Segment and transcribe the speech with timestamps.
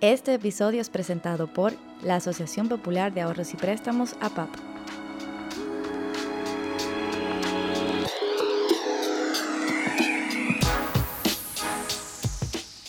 [0.00, 4.48] Este episodio es presentado por la Asociación Popular de Ahorros y Préstamos APAP.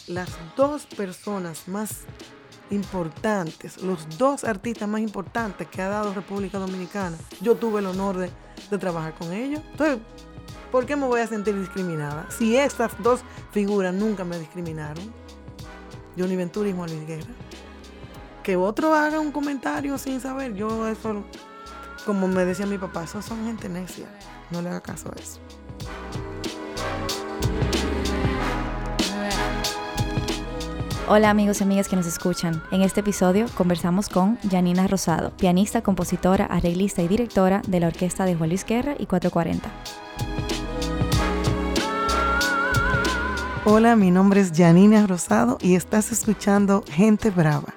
[0.05, 2.01] Las dos personas más
[2.69, 8.17] importantes, los dos artistas más importantes que ha dado República Dominicana, yo tuve el honor
[8.17, 8.29] de,
[8.77, 9.61] trabajar con ellos.
[9.71, 9.97] Entonces,
[10.71, 12.29] ¿por qué me voy a sentir discriminada?
[12.29, 13.21] Si estas dos
[13.51, 15.18] figuras nunca me discriminaron.
[16.17, 17.33] Johnny Ventura y Juan Luis Guerra.
[18.43, 21.23] Que otro haga un comentario sin saber, yo eso,
[22.05, 24.07] como me decía mi papá, esos son gente necia.
[24.51, 25.39] No le haga caso a eso.
[31.11, 32.61] Hola amigos y amigas que nos escuchan.
[32.69, 38.25] En este episodio conversamos con Janina Rosado, pianista, compositora, arreglista y directora de la orquesta
[38.25, 39.71] de Juan Luis Guerra y 440.
[43.65, 47.73] Hola, mi nombre es Janina Rosado y estás escuchando Gente Brava.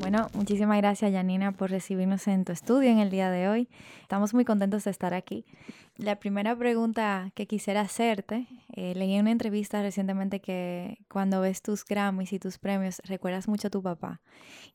[0.00, 3.68] Bueno, muchísimas gracias Janina por recibirnos en tu estudio en el día de hoy.
[4.00, 5.44] Estamos muy contentos de estar aquí.
[5.96, 11.60] La primera pregunta que quisiera hacerte, eh, leí en una entrevista recientemente que cuando ves
[11.60, 14.22] tus Grammys y tus premios recuerdas mucho a tu papá.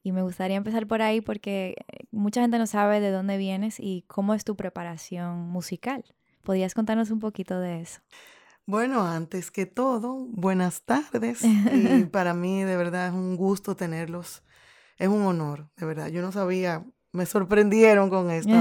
[0.03, 3.79] Y me gustaría empezar por ahí porque eh, mucha gente no sabe de dónde vienes
[3.79, 6.05] y cómo es tu preparación musical.
[6.47, 7.99] ¿Podrías contarnos un poquito de eso?
[8.65, 11.43] Bueno, antes que todo, buenas tardes.
[11.43, 14.43] Y para mí de verdad es un gusto tenerlos.
[14.97, 16.07] Es un honor, de verdad.
[16.07, 18.53] Yo no sabía, me sorprendieron con esto.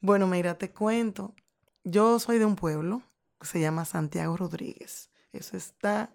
[0.00, 1.34] bueno, mira, te cuento.
[1.84, 3.02] Yo soy de un pueblo
[3.38, 5.10] que se llama Santiago Rodríguez.
[5.34, 6.14] Eso está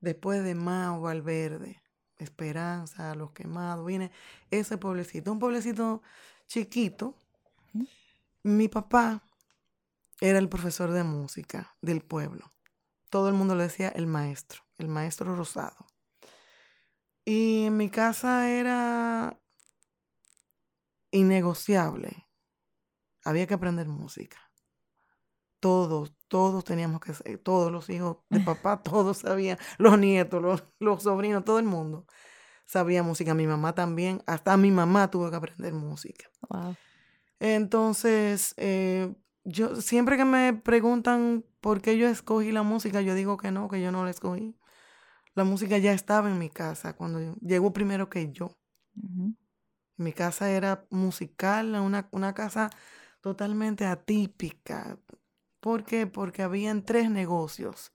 [0.00, 1.82] después de Mao, Valverde,
[2.16, 3.84] Esperanza, Los Quemados.
[3.84, 4.10] Viene
[4.50, 6.00] ese pueblecito, un pueblecito
[6.46, 7.14] chiquito.
[8.42, 9.22] Mi papá
[10.20, 12.50] era el profesor de música del pueblo.
[13.10, 15.86] Todo el mundo le decía el maestro, el maestro Rosado.
[17.24, 19.38] Y en mi casa era
[21.10, 22.28] innegociable.
[23.24, 24.38] Había que aprender música.
[25.58, 30.64] Todos, todos teníamos que ser, todos los hijos de papá, todos sabían, los nietos, los,
[30.78, 32.06] los sobrinos, todo el mundo
[32.70, 33.34] sabía música.
[33.34, 36.30] Mi mamá también, hasta mi mamá tuvo que aprender música.
[36.48, 36.76] Wow.
[37.40, 39.12] Entonces, eh,
[39.44, 43.68] yo siempre que me preguntan por qué yo escogí la música, yo digo que no,
[43.68, 44.56] que yo no la escogí.
[45.34, 48.58] La música ya estaba en mi casa cuando llegó primero que yo.
[49.96, 52.70] Mi casa era musical, una, una casa
[53.20, 54.98] totalmente atípica.
[55.60, 56.06] ¿Por qué?
[56.06, 57.92] Porque habían tres negocios.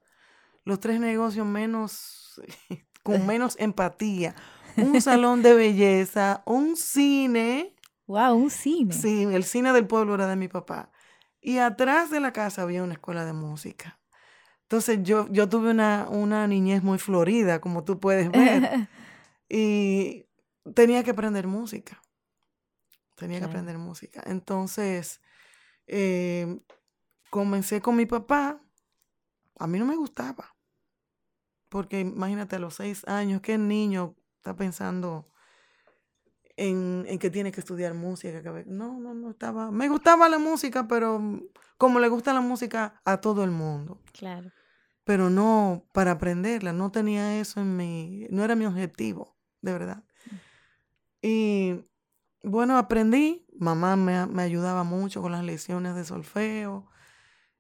[0.64, 2.42] Los tres negocios menos,
[3.04, 4.36] con menos empatía.
[4.78, 7.76] Un salón de belleza, un cine.
[8.08, 8.94] Wow, un cine.
[8.94, 10.92] Sí, el cine del pueblo era de mi papá.
[11.48, 14.00] Y atrás de la casa había una escuela de música.
[14.64, 18.90] Entonces yo, yo tuve una, una niñez muy florida, como tú puedes ver.
[19.48, 20.26] y
[20.74, 22.02] tenía que aprender música.
[23.14, 24.24] Tenía que aprender música.
[24.26, 25.22] Entonces,
[25.86, 26.62] eh,
[27.30, 28.60] comencé con mi papá.
[29.60, 30.56] A mí no me gustaba.
[31.70, 35.32] Porque imagínate, a los seis años, ¿qué niño está pensando
[36.58, 38.42] en, en, que tiene que estudiar música.
[38.66, 39.72] No, no, no estaba.
[39.72, 41.22] Me gustaba la música, pero
[41.78, 44.02] como le gusta la música a todo el mundo.
[44.14, 44.52] Claro.
[45.04, 48.28] Pero no para aprenderla, no tenía eso en mi.
[48.30, 50.04] No era mi objetivo, de verdad.
[51.22, 51.86] Y
[52.44, 53.46] bueno, aprendí.
[53.58, 56.90] Mamá me, me ayudaba mucho con las lecciones de solfeo.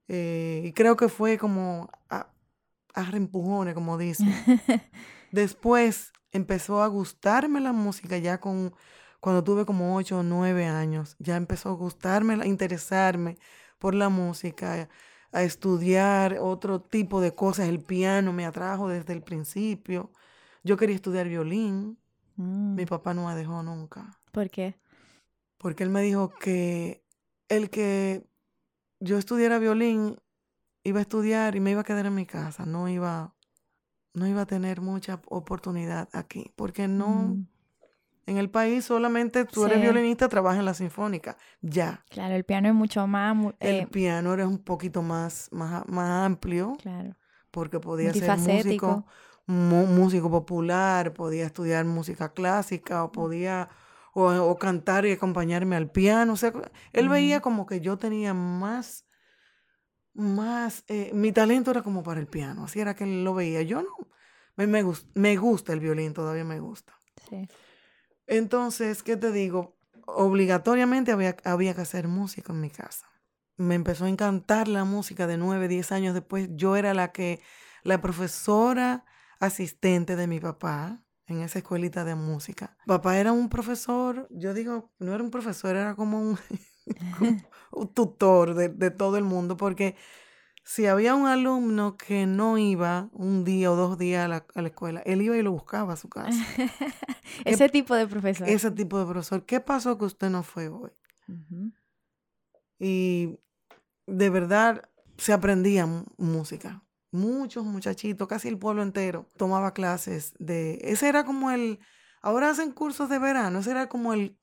[0.07, 2.31] Eh, y creo que fue como a,
[2.93, 4.27] a reempujones, como dicen.
[5.31, 8.73] Después empezó a gustarme la música ya con
[9.19, 11.15] cuando tuve como 8 o 9 años.
[11.19, 13.37] Ya empezó a gustarme, a interesarme
[13.79, 14.89] por la música,
[15.31, 17.67] a estudiar otro tipo de cosas.
[17.67, 20.11] El piano me atrajo desde el principio.
[20.63, 21.97] Yo quería estudiar violín.
[22.35, 22.75] Mm.
[22.75, 24.19] Mi papá no me dejó nunca.
[24.31, 24.75] ¿Por qué?
[25.57, 27.03] Porque él me dijo que
[27.49, 28.27] el que
[28.99, 30.19] yo estudiara violín
[30.83, 33.34] iba a estudiar y me iba a quedar en mi casa, no iba
[34.15, 37.47] no iba a tener mucha oportunidad aquí, porque no, Mm.
[38.27, 42.03] en el país solamente tú eres violinista, trabajas en la sinfónica, ya.
[42.09, 43.37] Claro, el piano es mucho más.
[43.59, 47.15] El eh, piano era un poquito más, más, más amplio, claro.
[47.51, 49.05] porque podía ser músico,
[49.45, 53.69] mu- músico popular, podía estudiar música clásica, o podía,
[54.13, 56.33] o, o cantar y acompañarme al piano.
[56.33, 56.51] O sea,
[56.93, 57.43] él veía Ujú.
[57.43, 59.04] como que yo tenía más,
[60.15, 63.61] más, eh, mi talento era como para el piano, así era que él lo veía.
[63.61, 64.07] Yo no,
[64.55, 64.83] me,
[65.13, 66.93] me gusta el violín, todavía me gusta.
[67.29, 67.47] Sí.
[68.27, 69.77] Entonces, ¿qué te digo?
[70.07, 73.07] Obligatoriamente había, había que hacer música en mi casa.
[73.57, 76.49] Me empezó a encantar la música de 9, 10 años después.
[76.51, 77.41] Yo era la que,
[77.83, 79.05] la profesora
[79.39, 82.77] asistente de mi papá en esa escuelita de música.
[82.85, 86.37] Papá era un profesor, yo digo, no era un profesor, era como un,
[87.71, 89.95] un tutor de, de, todo el mundo, porque
[90.63, 94.61] si había un alumno que no iba un día o dos días a la, a
[94.61, 96.43] la escuela, él iba y lo buscaba a su casa.
[97.45, 98.49] ese tipo de profesor.
[98.49, 99.45] Ese tipo de profesor.
[99.45, 100.91] ¿Qué pasó que usted no fue hoy?
[102.79, 103.39] Y
[104.05, 105.87] de verdad se aprendía
[106.17, 106.85] música
[107.15, 110.79] muchos muchachitos, casi el pueblo entero, tomaba clases de...
[110.83, 111.79] Ese era como el...
[112.25, 114.37] Ahora hacen cursos de verano, ese era como el...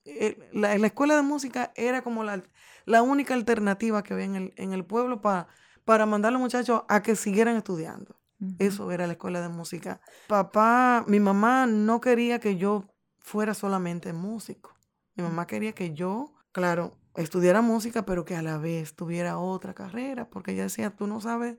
[0.53, 2.43] la, escuela de música era como la,
[2.87, 5.49] la única alternativa que había en el, en el pueblo para
[5.85, 8.17] para mandar a los muchachos a que siguieran estudiando.
[8.59, 10.01] Eso era la escuela de música.
[10.27, 12.89] Papá, mi mamá no quería que yo
[13.21, 14.75] fuera solamente músico.
[15.15, 19.75] Mi mamá quería que yo, claro, estudiara música, pero que a la vez tuviera otra
[19.75, 21.57] carrera, porque ella decía, tú no sabes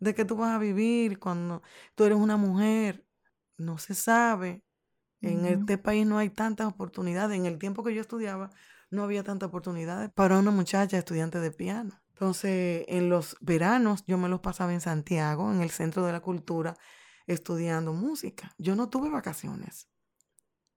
[0.00, 1.62] de qué tú vas a vivir cuando
[1.94, 3.06] tú eres una mujer.
[3.58, 4.64] No se sabe.
[5.22, 7.38] En este país no hay tantas oportunidades.
[7.38, 8.50] En el tiempo que yo estudiaba,
[8.90, 12.00] no había tantas oportunidades para una muchacha estudiante de piano.
[12.10, 16.20] Entonces, en los veranos yo me los pasaba en Santiago, en el Centro de la
[16.20, 16.76] Cultura,
[17.26, 18.54] estudiando música.
[18.58, 19.88] Yo no tuve vacaciones.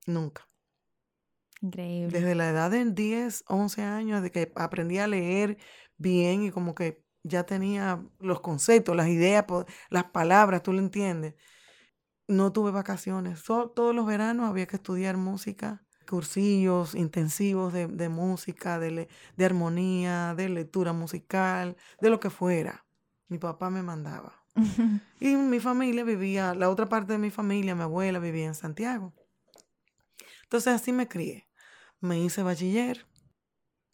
[0.06, 0.48] Nunca.
[1.62, 2.20] Increíble.
[2.20, 5.58] Desde la edad de 10, 11 años, de que aprendí a leer
[5.98, 9.46] bien y como que ya tenía los conceptos, las ideas,
[9.90, 11.36] las palabras, tú lo entiendes.
[12.28, 13.44] No tuve vacaciones.
[13.44, 20.50] todos los veranos había que estudiar música, cursillos intensivos de, música, de, de armonía, de
[20.50, 22.86] lectura musical, de lo que fuera.
[23.28, 24.44] Mi papá me mandaba.
[25.20, 29.14] y mi familia vivía, la otra parte de mi familia, mi abuela vivía en Santiago.
[30.44, 31.48] Entonces así me crié.
[32.00, 33.08] Me hice bachiller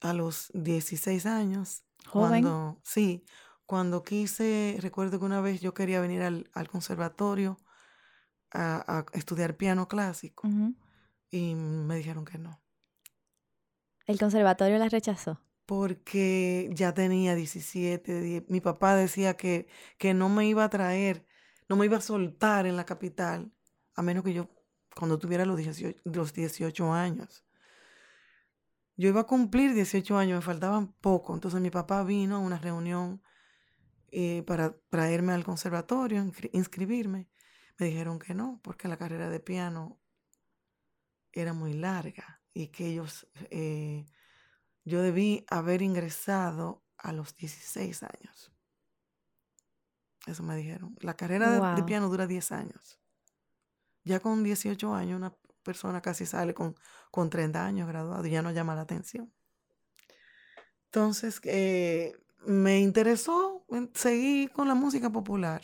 [0.02, 3.24] a los 16 años cuando, sí,
[3.66, 7.58] cuando quise, recuerdo que una vez yo quería venir al, conservatorio
[8.52, 10.48] a, estudiar piano clásico
[11.30, 12.62] y me dijeron que no.
[14.06, 15.40] ¿El conservatorio la rechazó?
[15.66, 19.68] Porque ya tenía 17, mi papá decía que,
[19.98, 21.26] que no me iba a traer,
[21.70, 23.54] no me iba a soltar en la capital,
[23.96, 24.50] a menos que yo,
[24.96, 27.46] cuando tuviera los 18, los 18 años.
[28.98, 31.34] Yo iba a cumplir 18 años, me faltaban poco.
[31.34, 33.22] Entonces mi papá vino a una reunión
[34.12, 37.30] eh, para traerme al conservatorio, inscribirme.
[37.82, 40.00] Me dijeron que no, porque la carrera de piano
[41.32, 44.06] era muy larga y que ellos, eh,
[44.86, 48.54] yo debí haber ingresado a los 16 años.
[50.28, 50.96] Eso me dijeron.
[51.00, 53.00] La carrera de, piano dura 10 años.
[54.04, 56.76] Ya con 18 años una persona casi sale con,
[57.10, 59.34] con 30 años graduado y ya no llama la atención.
[60.86, 62.14] Entonces, eh,
[62.46, 65.64] me interesó seguir con la música popular.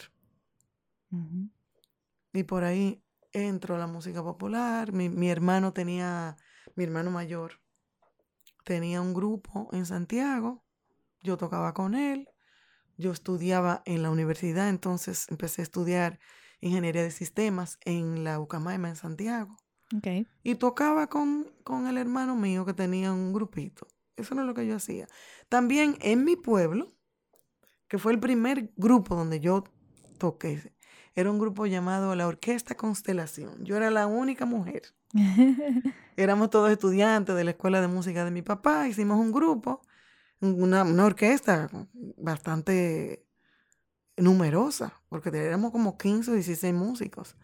[2.37, 4.93] Y por ahí entro la música popular.
[4.93, 6.37] Mi, mi, hermano tenía,
[6.75, 7.53] mi hermano mayor,
[8.63, 10.63] tenía un grupo en Santiago.
[11.21, 12.29] Yo tocaba con él.
[12.95, 16.19] Yo estudiaba en la universidad, entonces empecé a estudiar
[16.61, 19.57] ingeniería de sistemas en la UCAMAIMA en Santiago.
[20.43, 23.87] Y tocaba con, con el hermano mío que tenía un grupito.
[24.15, 25.07] Eso no es lo que yo hacía.
[25.49, 26.93] También en mi pueblo,
[27.87, 29.63] que fue el primer grupo donde yo
[30.19, 30.76] toqué,
[31.17, 33.65] era un grupo llamado la Orquesta Constelación.
[33.65, 34.83] Yo era la única mujer.
[36.15, 38.87] Éramos todos estudiantes de la escuela de música de mi papá.
[38.87, 39.81] Hicimos un grupo,
[40.41, 41.71] una, una orquesta
[42.17, 43.25] bastante
[44.15, 47.35] numerosa, porque éramos como 15 o 16 músicos.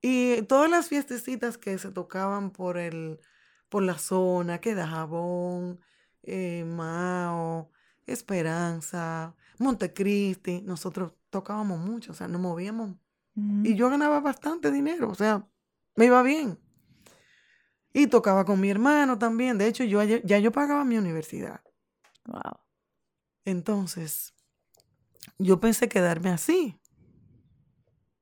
[0.00, 3.20] Y todas las fiestecitas que se tocaban por, el,
[3.68, 5.78] por la zona, que da Jabón,
[6.22, 7.70] eh, Mao,
[8.06, 12.96] Esperanza, Montecristi, nosotros tocábamos mucho, o sea, nos movíamos.
[13.36, 15.46] Y yo ganaba bastante dinero, o sea,
[15.96, 16.58] me iba bien.
[17.92, 19.58] Y tocaba con mi hermano también.
[19.58, 21.60] De hecho, yo ya yo pagaba mi universidad.
[22.26, 22.60] Wow.
[23.44, 24.34] Entonces,
[25.38, 26.78] yo pensé quedarme así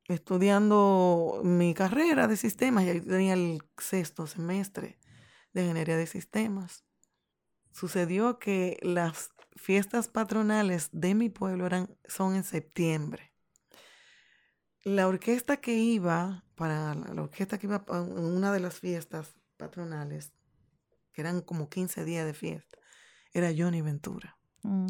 [0.09, 4.99] estudiando mi carrera de sistemas, ya tenía el sexto semestre
[5.53, 6.85] de ingeniería de sistemas.
[7.73, 13.32] Sucedió que las fiestas patronales de mi pueblo eran, son en septiembre.
[14.85, 20.33] La orquesta que iba, para la orquesta que iba en una de las fiestas patronales,
[21.13, 22.79] que eran como 15 días de fiesta,
[23.33, 24.37] era Johnny Ventura.
[24.63, 24.89] Mm.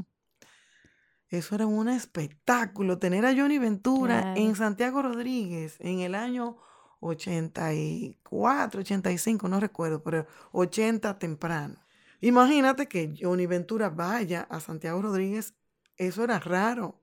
[1.29, 6.59] Eso era un espectáculo, tener a Johnny Ventura en Santiago Rodríguez en el año
[7.01, 11.77] 84, 85, no recuerdo, pero 80 temprano.
[12.21, 15.55] Imagínate que Johnny Ventura vaya a Santiago Rodríguez,
[15.97, 17.02] eso era raro.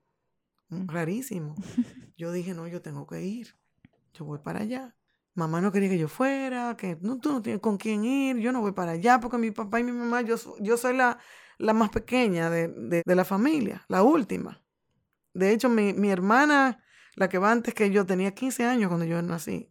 [0.70, 1.54] Rarísimo.
[2.16, 3.56] Yo dije, no, yo tengo que ir.
[4.12, 4.94] Yo voy para allá.
[5.34, 8.50] Mamá no quería que yo fuera, que no, tú no tienes con quién ir, yo
[8.52, 11.18] no voy para allá porque mi papá y mi mamá, yo, yo soy la,
[11.56, 12.68] la más pequeña de,
[13.06, 14.62] de, la familia, la última.
[15.32, 16.82] De hecho, mi, mi, hermana,
[17.14, 19.70] la que va antes que yo, tenía 15 años cuando yo nací.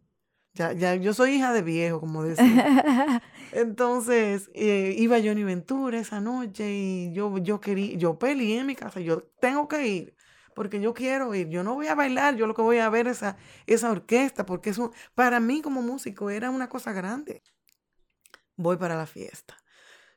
[0.54, 3.22] Ya, ya, yo soy hija de viejo, como decía.
[3.52, 8.76] Entonces, eh, iba Johnny Ventura esa noche y yo, yo quería, yo peleé en mi
[8.76, 10.16] casa, yo tengo que ir
[10.56, 11.50] porque yo quiero ir.
[11.50, 13.38] Yo no voy a bailar, yo lo que voy a ver es esa,
[13.68, 17.44] esa orquesta, porque eso para mí como músico era una cosa grande.
[18.56, 19.58] Voy para la fiesta.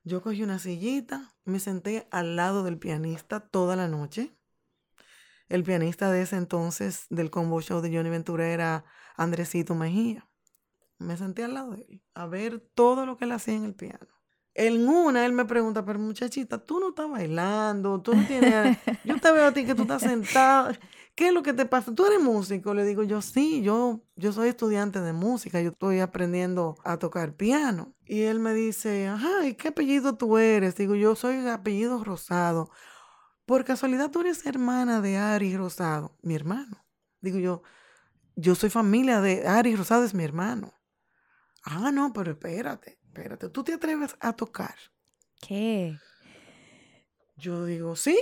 [0.04, 4.36] Yo cogí una sillita, me senté al lado del pianista toda la noche.
[5.48, 8.84] El pianista de ese entonces del combo show de Johnny Ventura era
[9.16, 10.28] Andresito Mejía.
[10.98, 13.74] Me senté al lado de él a ver todo lo que él hacía en el
[13.74, 14.08] piano.
[14.54, 18.78] En una, él me pregunta, pero muchachita, tú no estás bailando, tú no tienes...
[19.04, 20.78] Yo te veo a ti que tú estás sentada.
[21.14, 21.94] ¿Qué es lo que te pasa?
[21.94, 22.74] ¿Tú eres músico?
[22.74, 27.34] Le digo yo, sí, yo, yo soy estudiante de música, yo estoy aprendiendo a tocar
[27.34, 27.94] piano.
[28.04, 30.76] Y él me dice, ajá, ¿y qué apellido tú eres?
[30.76, 32.70] Digo, yo soy apellido Rosado.
[33.46, 36.84] Por casualidad, tú eres hermana de Ari Rosado, mi hermano.
[37.20, 37.62] Digo yo,
[38.36, 40.74] yo soy familia de Ari Rosado, es mi hermano.
[41.64, 44.74] Ah, no, pero espérate espérate, ¿tú te atreves a tocar?
[45.40, 45.98] ¿Qué?
[47.36, 48.18] Yo digo, sí.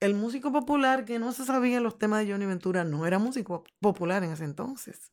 [0.00, 3.64] El músico popular que no se sabía los temas de Johnny Ventura no era músico
[3.80, 5.12] popular en ese entonces.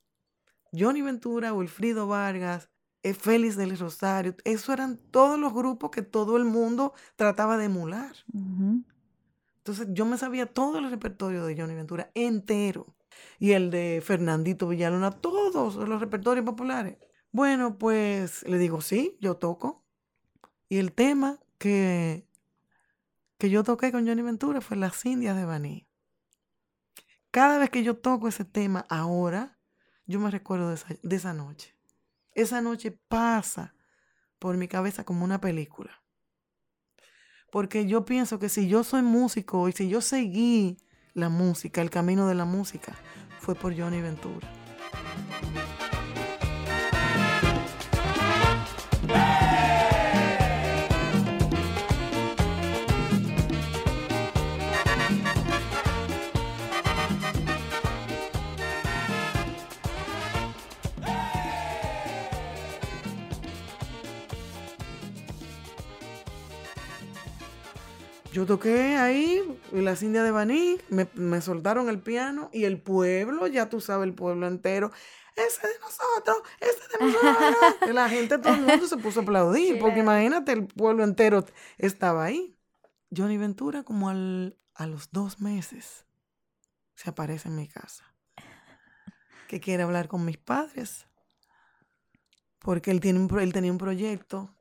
[0.74, 2.70] Johnny Ventura, Wilfrido Vargas,
[3.04, 7.66] eh, Félix del Rosario, esos eran todos los grupos que todo el mundo trataba de
[7.66, 8.16] emular.
[9.58, 12.96] Entonces yo me sabía todo el repertorio de Johnny Ventura entero.
[13.40, 16.98] Y el de Fernandito Villalona, todos los repertorios populares.
[17.32, 19.84] Bueno, pues le digo, sí, yo toco.
[20.70, 22.28] Y el tema que,
[23.38, 25.88] que yo toqué con Johnny Ventura fue Las Indias de Baní.
[27.32, 29.58] Cada vez que yo toco ese tema ahora,
[30.06, 31.76] yo me recuerdo de esa, de esa noche.
[32.34, 33.76] Esa noche pasa
[34.40, 36.02] por mi cabeza como una película.
[37.52, 40.78] Porque yo pienso que si yo soy músico y si yo seguí
[41.14, 42.94] la música, el camino de la música,
[43.40, 44.48] fue por Johnny Ventura.
[68.38, 69.42] Yo toqué ahí
[69.72, 74.08] en las Indias de Baní, me, soltaron el piano y el pueblo, ya tú sabes,
[74.08, 74.92] el pueblo entero,
[75.36, 77.90] ese de nosotros, ese de nosotros.
[77.96, 81.44] la gente, todo el mundo se puso a aplaudir, porque imagínate, el pueblo entero
[81.80, 82.56] estaba ahí.
[83.10, 86.06] Johnny Ventura, como al, a los dos meses,
[86.94, 88.04] se aparece en mi casa.
[89.48, 91.08] Que quiere hablar con mis padres.
[92.60, 94.56] Porque él, tiene un, él tenía un proyecto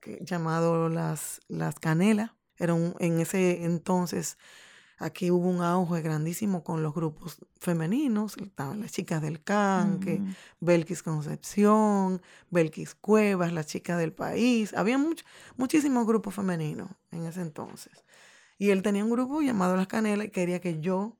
[0.00, 4.38] que, llamado Las, Las Canelas era en ese entonces,
[4.98, 10.22] aquí hubo un auge grandísimo con los grupos femeninos, estaban las chicas del canque,
[10.60, 14.98] Belkis Concepción, Belkis Cuevas, las chicas del país, había
[15.56, 18.04] muchísimos grupos femeninos en ese entonces.
[18.58, 21.18] Y él tenía un grupo llamado Las Canelas y quería que yo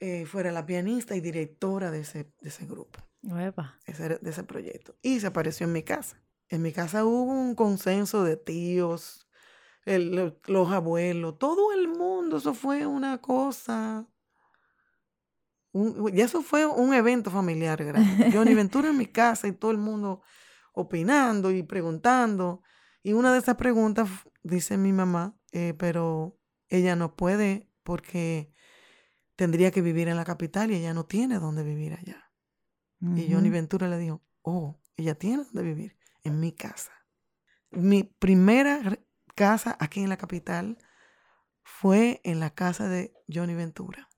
[0.00, 3.00] eh, fuera la pianista y directora de ese, de ese grupo,
[3.84, 4.96] de ese proyecto.
[5.02, 6.22] Y se apareció en mi casa.
[6.48, 9.27] En mi casa hubo un consenso de tíos,
[9.96, 14.06] los abuelos, todo el mundo, eso fue una cosa.
[15.72, 18.30] y eso fue un evento familiar grande.
[18.32, 20.22] Johnny Ventura en mi casa y todo el mundo
[20.72, 22.62] opinando y preguntando.
[23.02, 24.08] Y una de esas preguntas
[24.42, 28.52] dice mi mamá, eh, pero ella no puede porque
[29.36, 32.24] tendría que vivir en la capital y ella no tiene dónde vivir allá.
[33.00, 36.90] Y Johnny Ventura le dijo, oh, ella tiene dónde vivir, en mi casa.
[37.70, 38.98] Mi primera
[39.38, 40.78] casa aquí en la capital
[41.62, 44.08] fue en la casa de Johnny Ventura.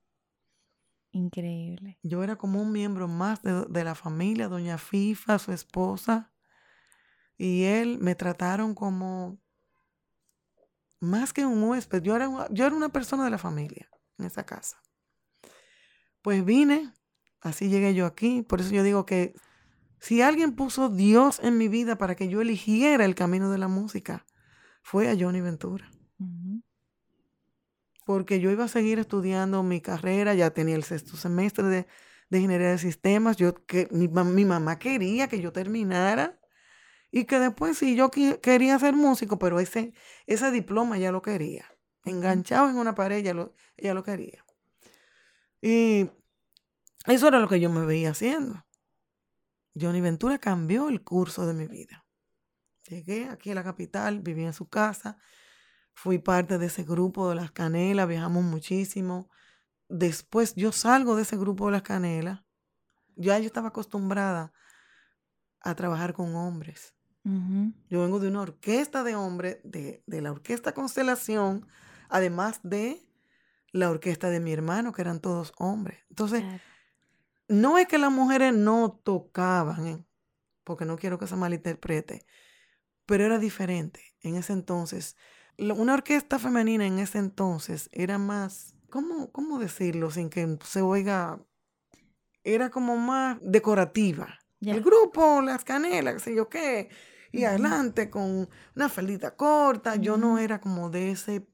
[1.13, 1.99] Increíble.
[2.03, 6.33] Yo era como un miembro más de, la familia, doña Fifa, su esposa,
[7.37, 9.39] y él me trataron como
[11.01, 12.01] más que un huésped.
[12.03, 14.81] Yo era, yo era una persona de la familia en esa casa.
[16.23, 16.95] Pues vine,
[17.43, 18.41] así llegué yo aquí.
[18.41, 19.35] Por eso yo digo que
[19.99, 23.69] si alguien puso Dios en mi vida para que yo eligiera el camino de la
[23.69, 24.25] música,
[24.83, 25.91] fue a Johnny Ventura.
[28.05, 31.87] Porque yo iba a seguir estudiando mi carrera, ya tenía el sexto semestre de,
[32.31, 34.09] ingeniería de sistemas, yo, que, mi,
[34.45, 36.41] mamá quería que yo terminara
[37.11, 39.93] y que después sí yo quería ser músico, pero ese,
[40.27, 41.67] ese diploma ya lo quería.
[42.05, 44.45] enganchado en una pared, ella lo, ella lo quería.
[45.63, 46.11] Y
[47.07, 48.65] eso era lo que yo me veía haciendo.
[49.79, 52.00] Johnny Ventura cambió el curso de mi vida.
[52.91, 55.17] Llegué aquí a la capital, viví en su casa,
[55.95, 59.31] fui parte de ese grupo de las canelas, viajamos muchísimo.
[59.89, 62.43] Después yo salgo de ese grupo de las canelas,
[63.15, 64.53] ya yo estaba acostumbrada
[65.61, 66.97] a trabajar con hombres.
[67.23, 71.69] Yo vengo de una orquesta de hombres, de, la orquesta Constelación,
[72.09, 73.07] además de
[73.71, 76.01] la orquesta de mi hermano, que eran todos hombres.
[76.09, 76.43] Entonces,
[77.47, 80.05] no es que las mujeres no tocaban, ¿eh?
[80.65, 82.27] porque no quiero que se malinterprete,
[83.11, 85.17] pero era diferente en ese entonces.
[85.59, 91.45] Una orquesta femenina en ese entonces era más, ¿cómo, cómo decirlo sin que se oiga?
[92.45, 94.39] Era como más decorativa.
[94.61, 96.89] El grupo, las canelas, qué sé yo qué,
[97.33, 99.97] y adelante con una faldita corta.
[99.97, 101.49] Yo no era como de ese,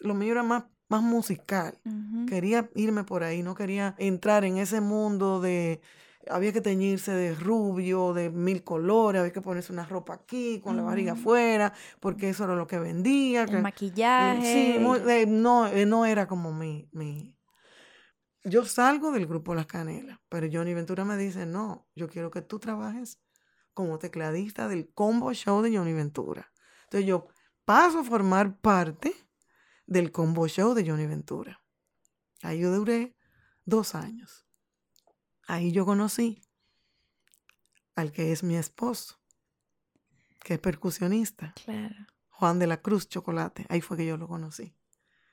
[0.00, 1.80] lo mío era más, más musical.
[2.26, 5.80] Quería irme por ahí, no quería entrar en ese mundo de,
[6.30, 10.76] había que teñirse de rubio, de mil colores, había que ponerse una ropa aquí, con
[10.76, 13.44] la barriga afuera, porque eso era lo que vendía.
[13.44, 14.42] El maquillaje.
[14.42, 17.38] sí, no, eh, no era como mi, mi,
[18.44, 22.42] yo salgo del grupo Las Canelas, pero Johnny Ventura me dice, no, yo quiero que
[22.42, 23.20] tú trabajes
[23.74, 26.52] como tecladista del combo show de Johnny Ventura.
[26.84, 27.28] Entonces yo
[27.64, 29.14] paso a formar parte
[29.86, 31.62] del combo show de Johnny Ventura.
[32.42, 33.16] Ahí yo duré
[33.64, 34.47] dos años.
[35.48, 36.42] Ahí yo conocí
[37.96, 39.18] al que es mi esposo,
[40.44, 41.54] que es percusionista.
[41.64, 41.96] Claro.
[42.28, 43.64] Juan de la Cruz Chocolate.
[43.70, 44.74] Ahí fue que yo lo conocí.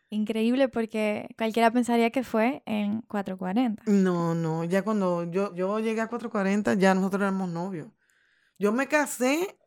[0.09, 3.83] Increíble porque cualquiera pensaría que fue en 440.
[3.87, 7.89] No, no, ya cuando yo, yo llegué a 440 ya nosotros éramos novios.
[8.57, 9.59] Yo me casé,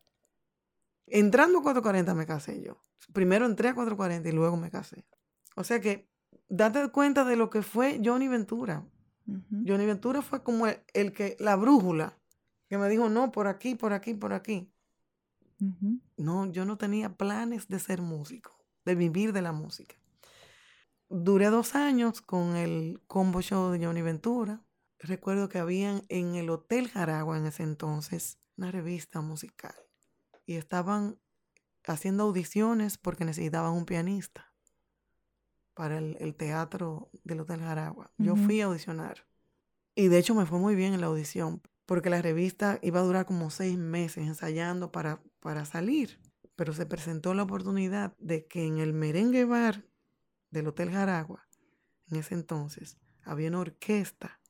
[1.05, 2.81] entrando a 440 me casé yo.
[3.13, 5.05] Primero entré a 440 y luego me casé.
[5.55, 6.09] O sea que
[6.47, 8.83] date cuenta de lo que fue Johnny Ventura.
[9.65, 12.17] Johnny Ventura fue como el, que, la brújula,
[12.67, 14.71] que me dijo, no, por aquí, por aquí, por aquí.
[16.15, 18.51] No, yo no tenía planes de ser músico,
[18.85, 19.95] de vivir de la música
[21.09, 24.63] duré dos años con el combo show de Johnny Ventura.
[24.99, 29.75] Recuerdo que habían en el Hotel Jaragua en ese entonces una revista musical
[30.45, 31.19] y estaban
[31.85, 34.48] haciendo audiciones porque necesitaban un pianista
[35.79, 38.11] para el, teatro del Hotel Jaragua.
[38.17, 39.25] Yo fui a audicionar
[39.95, 43.03] y de hecho me fue muy bien en la audición porque la revista iba a
[43.03, 46.19] durar como seis meses ensayando para, para salir.
[46.57, 49.85] Pero se presentó la oportunidad de que en el merengue bar
[50.51, 51.47] del Hotel Jaragua,
[52.11, 54.41] en ese entonces, había una orquesta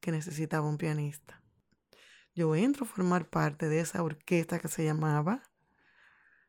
[0.00, 1.42] que necesitaba un pianista.
[2.34, 5.42] Yo entro a formar parte de esa orquesta que se llamaba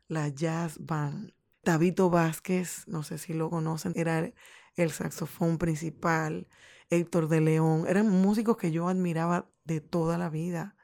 [0.07, 1.33] la Jazz Band.
[1.63, 4.31] Tabito Vázquez, no sé si lo conocen, era
[4.75, 6.47] el saxofón principal.
[6.89, 10.75] Héctor de León, eran músicos que yo admiraba de toda la vida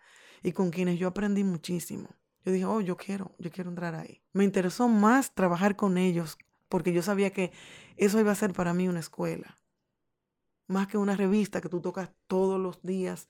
[0.43, 2.09] y con quienes yo aprendí muchísimo.
[2.43, 4.21] Yo dije, oh, yo quiero, yo quiero entrar ahí.
[4.31, 6.37] Me interesó más trabajar con ellos
[6.69, 7.51] porque yo sabía que
[7.97, 9.57] eso iba a ser para mí una escuela.
[10.67, 13.27] Más que una revista que tú tocas todos los días.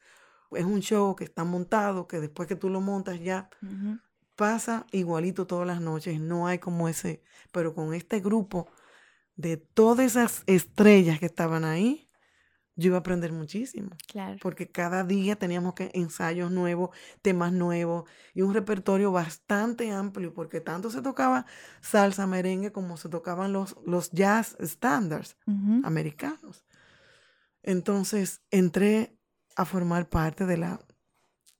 [0.51, 3.49] Es un show que está montado, que después que tú lo montas ya
[4.35, 6.19] pasa igualito todas las noches.
[6.19, 8.67] No hay como ese, pero con este grupo
[9.35, 12.09] de todas esas estrellas que estaban ahí,
[12.75, 13.91] yo iba a aprender muchísimo.
[14.07, 14.37] Claro.
[14.41, 16.89] Porque cada día teníamos que ensayos nuevos,
[17.21, 21.45] temas nuevos y un repertorio bastante amplio, porque tanto se tocaba
[21.81, 25.37] salsa, merengue, como se tocaban los, los jazz standards
[25.83, 26.65] americanos.
[27.63, 29.17] Entonces entré
[29.55, 30.84] a formar parte de la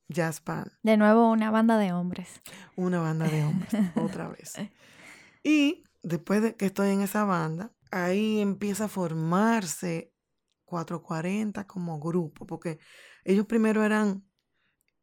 [0.08, 0.72] jazz band.
[0.84, 2.42] De nuevo, una banda de hombres.
[2.76, 4.54] Una banda de hombres, otra vez.
[5.44, 10.14] Y después de que estoy en esa banda, ahí empieza a formarse
[10.66, 12.80] 440 como grupo, porque
[13.24, 14.26] ellos primero eran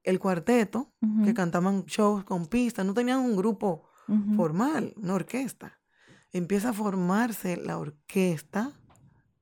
[0.03, 0.93] el cuarteto,
[1.25, 3.89] que cantaban shows con pistas, no tenían un grupo
[4.37, 5.81] formal, una orquesta.
[6.33, 8.73] Empieza a formarse la orquesta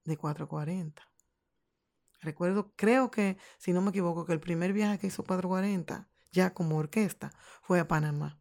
[0.05, 1.10] de 440.
[2.21, 6.53] Recuerdo, creo que, si no me equivoco, que el primer viaje que hizo 440, ya
[6.53, 8.41] como orquesta, fue a Panamá.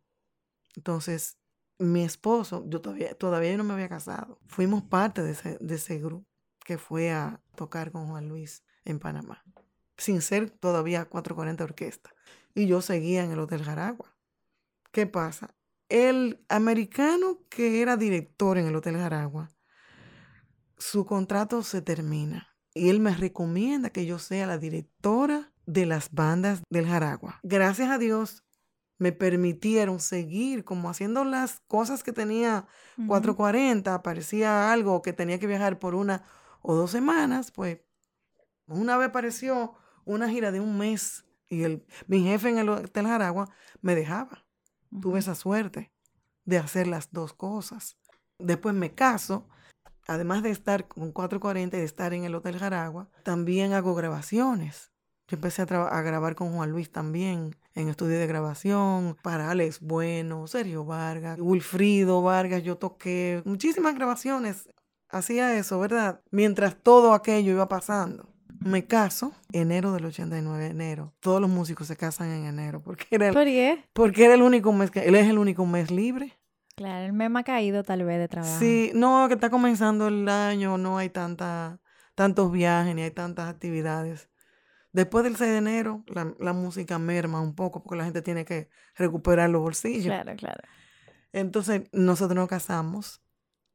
[0.75, 1.37] Entonces,
[1.77, 5.97] mi esposo, yo todavía, todavía no me había casado, fuimos parte de ese, de ese
[5.97, 6.27] grupo
[6.65, 9.43] que fue a tocar con Juan Luis en Panamá,
[9.97, 12.13] sin ser todavía 440 orquesta.
[12.53, 14.15] Y yo seguía en el Hotel Jaragua.
[14.91, 15.55] ¿Qué pasa?
[15.87, 19.49] El americano que era director en el Hotel Jaragua,
[20.77, 26.61] su contrato se termina él me recomienda que yo sea la directora de las bandas
[26.69, 27.39] del Jaragua.
[27.43, 28.43] Gracias a Dios,
[28.97, 32.67] me permitieron seguir como haciendo las cosas que tenía
[33.07, 36.23] 440, aparecía algo que tenía que viajar por una
[36.61, 37.79] o dos semanas, pues
[38.67, 43.07] una vez apareció una gira de un mes y el, mi jefe en el Hotel
[43.07, 43.49] Jaragua
[43.81, 44.45] me dejaba.
[45.01, 45.91] Tuve esa suerte
[46.45, 47.97] de hacer las dos cosas.
[48.37, 49.47] Después me caso,
[50.09, 54.91] además de estar con 440 y de estar en el Hotel Jaragua, también hago grabaciones.
[55.27, 59.79] Yo empecé a, a, grabar con Juan Luis también en estudio de grabación, para Alex
[59.79, 64.67] Bueno, Sergio Vargas, Wilfrido Vargas, yo toqué muchísimas grabaciones.
[65.09, 66.21] Hacía eso, ¿verdad?
[66.31, 68.27] Mientras todo aquello iba pasando.
[68.59, 71.13] Me caso enero del 89, enero.
[71.19, 72.81] Todos los músicos se casan en enero.
[72.81, 73.85] Porque era el, ¿Por qué?
[73.93, 76.38] Porque era el único mes que, él es el único mes libre.
[76.79, 78.57] Claro, el mes me ha caído tal vez de trabajo.
[78.57, 81.81] Sí, no, que está comenzando el año, no hay tanta,
[82.15, 84.29] tantos viajes ni hay tantas actividades.
[84.93, 88.45] Después del 6 de enero, la, la, música merma un poco porque la gente tiene
[88.45, 90.05] que recuperar los bolsillos.
[90.05, 90.61] Claro, claro.
[91.33, 93.21] Entonces, nosotros nos casamos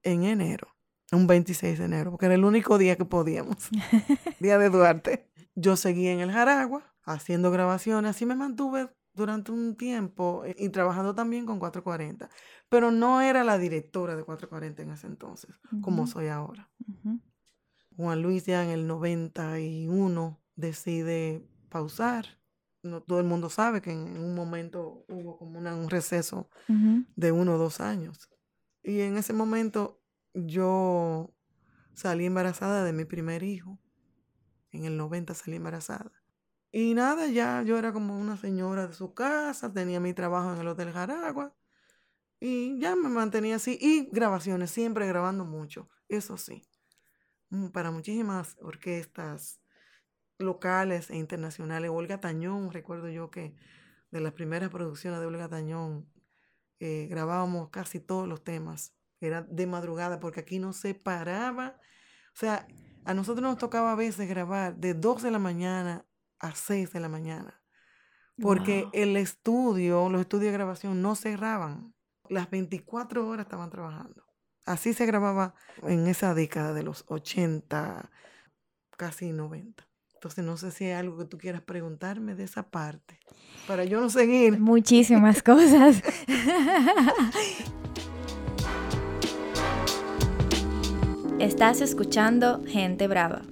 [0.02, 0.74] en enero,
[1.12, 3.68] un 26 de enero, porque era el único día que podíamos,
[4.40, 5.28] día de Duarte.
[5.54, 11.14] Yo seguí en el Jaragua haciendo grabaciones, así me mantuve durante un tiempo y trabajando
[11.14, 12.28] también con 440,
[12.68, 15.80] pero no era la directora de 440 en ese entonces, uh -huh.
[15.80, 16.70] como soy ahora.
[16.86, 17.20] Uh -huh.
[17.96, 22.26] Juan Luis ya en el 91 decide pausar.
[22.82, 26.72] No, todo el mundo sabe que en, un momento hubo como una, un receso uh
[26.72, 27.06] -huh.
[27.16, 28.28] de uno o dos años.
[28.82, 30.02] Y en ese momento
[30.34, 31.32] yo
[31.94, 33.78] salí embarazada de mi primer hijo.
[34.72, 36.12] En el 90 salí embarazada.
[36.76, 40.60] Y nada, ya yo era como una señora de su casa, tenía mi trabajo en
[40.60, 41.54] el Hotel Jaragua.
[42.40, 43.78] Y ya me mantenía así.
[43.80, 45.88] Y grabaciones, siempre grabando mucho.
[46.08, 46.68] Eso sí.
[47.50, 49.60] Mm, Para muchísimas orquestas
[50.38, 51.92] locales e internacionales.
[51.94, 53.54] Olga Tañón, recuerdo yo que
[54.10, 56.10] de las primeras producciones de Olga Tañón
[56.80, 58.96] eh, grabábamos casi todos los temas.
[59.20, 61.78] Era de madrugada porque aquí no se paraba.
[62.34, 62.66] O sea,
[63.04, 66.04] a nosotros nos tocaba a veces grabar de 2 de la mañana
[66.38, 67.60] a 6 de la mañana.
[68.40, 68.90] Porque wow.
[68.94, 71.94] el estudio, los estudios de grabación no cerraban.
[72.28, 74.24] Las 24 horas estaban trabajando.
[74.66, 78.10] Así se grababa en esa década de los 80,
[78.96, 79.86] casi 90.
[80.14, 83.20] Entonces no sé si hay algo que tú quieras preguntarme de esa parte.
[83.66, 84.58] Para yo no seguir.
[84.58, 86.02] Muchísimas cosas.
[91.38, 93.42] Estás escuchando Gente Brava.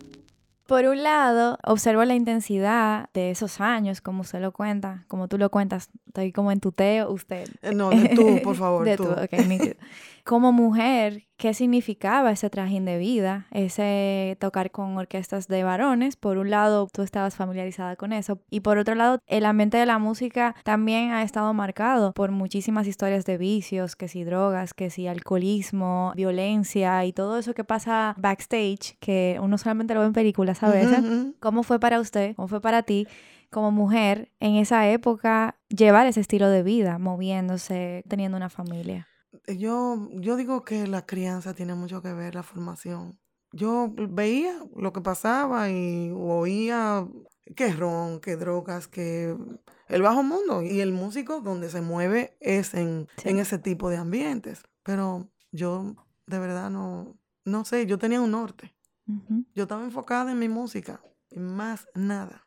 [0.73, 5.37] Por un lado, observo la intensidad de esos años, como usted lo cuenta, como tú
[5.37, 5.91] lo cuentas.
[6.07, 7.47] Estoy como en tuteo, usted.
[7.61, 8.83] Eh, no, de tú, por favor.
[8.83, 9.05] de tú.
[9.05, 9.15] tú.
[10.25, 13.49] Como mujer, ¿qué significaba ese trajín de vida?
[13.51, 16.15] Ese tocar con orquestas de varones.
[16.15, 18.39] Por un lado, tú estabas familiarizada con eso.
[18.49, 22.87] Y por otro lado, el ambiente de la música también ha estado marcado por muchísimas
[22.87, 28.15] historias de vicios, que si drogas, que si alcoholismo, violencia y todo eso que pasa
[28.19, 31.01] backstage, que uno solamente lo ve en películas a veces.
[31.01, 31.35] Uh -huh.
[31.41, 32.37] ¿Cómo fue para usted?
[32.37, 33.09] ¿Cómo fue para ti?
[33.51, 39.12] como mujer en esa época llevar ese estilo de vida, moviéndose, teniendo una familia?
[39.47, 43.19] Yo, yo digo que la crianza tiene mucho que ver, la formación.
[43.53, 47.07] Yo veía lo que pasaba y oía
[47.55, 49.37] que ron, que drogas, que
[49.89, 50.63] el bajo mundo.
[50.63, 53.29] Y el músico donde se mueve es en, sí.
[53.29, 54.63] en ese tipo de ambientes.
[54.83, 55.95] Pero yo
[56.27, 58.75] de verdad no, no sé, yo tenía un norte.
[59.07, 59.47] Uh -huh.
[59.55, 62.47] Yo estaba enfocada en mi música y más nada.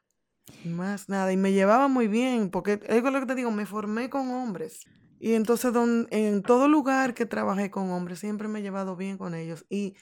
[0.63, 1.31] Más nada.
[1.31, 4.85] Y me llevaba muy bien, porque es lo que te digo, me formé con hombres.
[5.19, 9.17] Y entonces don, en todo lugar que trabajé con hombres, siempre me he llevado bien
[9.17, 9.65] con ellos.
[9.69, 9.95] Y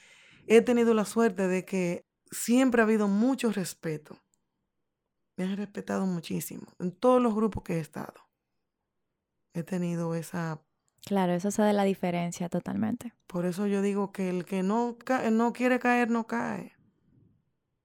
[0.46, 4.18] he tenido la suerte de que siempre ha habido mucho respeto.
[5.36, 8.14] Me han respetado muchísimo en todos los grupos que he estado.
[9.52, 10.60] He tenido esa...
[11.06, 13.12] Claro, eso hace la diferencia totalmente.
[13.26, 16.72] Por eso yo digo que el que no, cae, no quiere caer, no cae.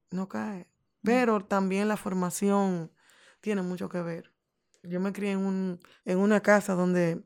[0.09, 0.67] No cae.
[1.03, 2.91] Pero también la formación
[3.41, 4.33] tiene mucho que ver.
[4.83, 7.21] Yo me crié en, un, en una casa donde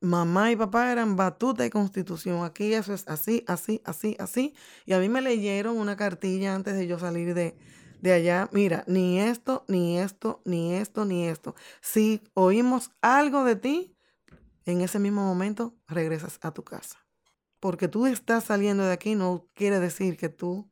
[0.00, 2.44] mamá y papá eran batuta y constitución.
[2.44, 4.54] Aquí eso es así, así, así, así.
[4.84, 7.56] Y a mí me leyeron una cartilla antes de yo salir de,
[8.00, 8.48] de allá.
[8.52, 11.54] Mira, ni esto, ni esto, ni esto, ni esto.
[11.80, 13.96] Si oímos algo de ti,
[14.64, 16.98] en ese mismo momento regresas a tu casa.
[17.60, 20.68] Porque tú estás saliendo de aquí no quiere decir que tú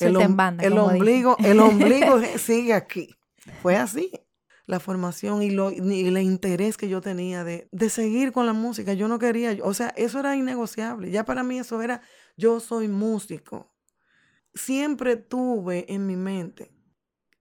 [0.00, 3.14] el, en banda, el ombligo, el ombligo sigue aquí.
[3.62, 4.10] Fue así.
[4.66, 8.52] La formación y, lo, y el interés que yo tenía de, de, seguir con la
[8.52, 8.94] música.
[8.94, 11.10] Yo no quería, o sea, eso era innegociable.
[11.10, 12.02] Ya para mí eso era,
[12.36, 13.72] yo soy músico.
[14.54, 16.72] Siempre tuve en mi mente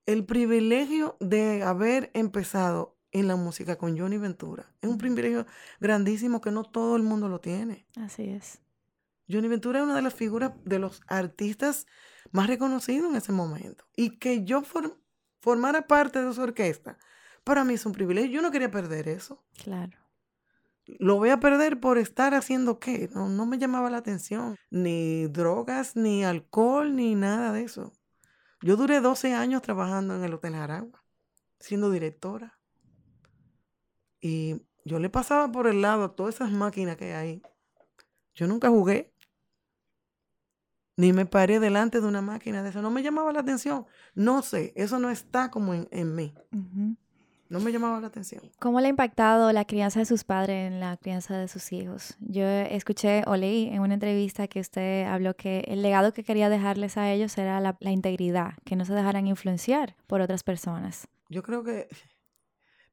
[0.06, 4.72] el privilegio de haber empezado en la música con Johnny Ventura.
[4.82, 5.46] Es un privilegio
[5.80, 7.88] grandísimo que no todo el mundo lo tiene.
[7.96, 8.60] Así es.
[9.30, 11.88] Johnny Ventura es una de las figuras de los artistas
[12.32, 13.86] más reconocidos en ese momento.
[13.96, 14.64] Y que yo
[15.46, 16.98] formara parte de su orquesta,
[17.44, 18.32] para mí es un privilegio.
[18.32, 19.46] Yo no quería perder eso.
[19.64, 19.96] Claro.
[20.88, 23.12] Lo voy a perder por estar haciendo qué.
[23.14, 24.58] No, no me llamaba la atención.
[24.72, 27.94] Ni drogas, ni alcohol, ni nada de eso.
[28.62, 31.04] Yo duré 12 años trabajando en el Hotel Aragua,
[31.60, 32.60] siendo directora.
[34.20, 37.42] Y yo le pasaba por el lado a todas esas máquinas que hay ahí.
[38.34, 39.14] Yo nunca jugué.
[40.98, 42.82] Ni me paré delante de una máquina de eso.
[42.82, 43.86] No me llamaba la atención.
[44.14, 46.34] No sé, eso no está como en, mí.
[47.50, 48.42] No me llamaba la atención.
[48.60, 52.16] ¿Cómo le ha impactado la crianza de sus padres en la crianza de sus hijos?
[52.20, 56.50] Yo escuché o leí en una entrevista que usted habló que el legado que quería
[56.50, 61.08] dejarles a ellos era la, integridad, que no se dejaran influenciar por otras personas.
[61.30, 61.88] Yo creo que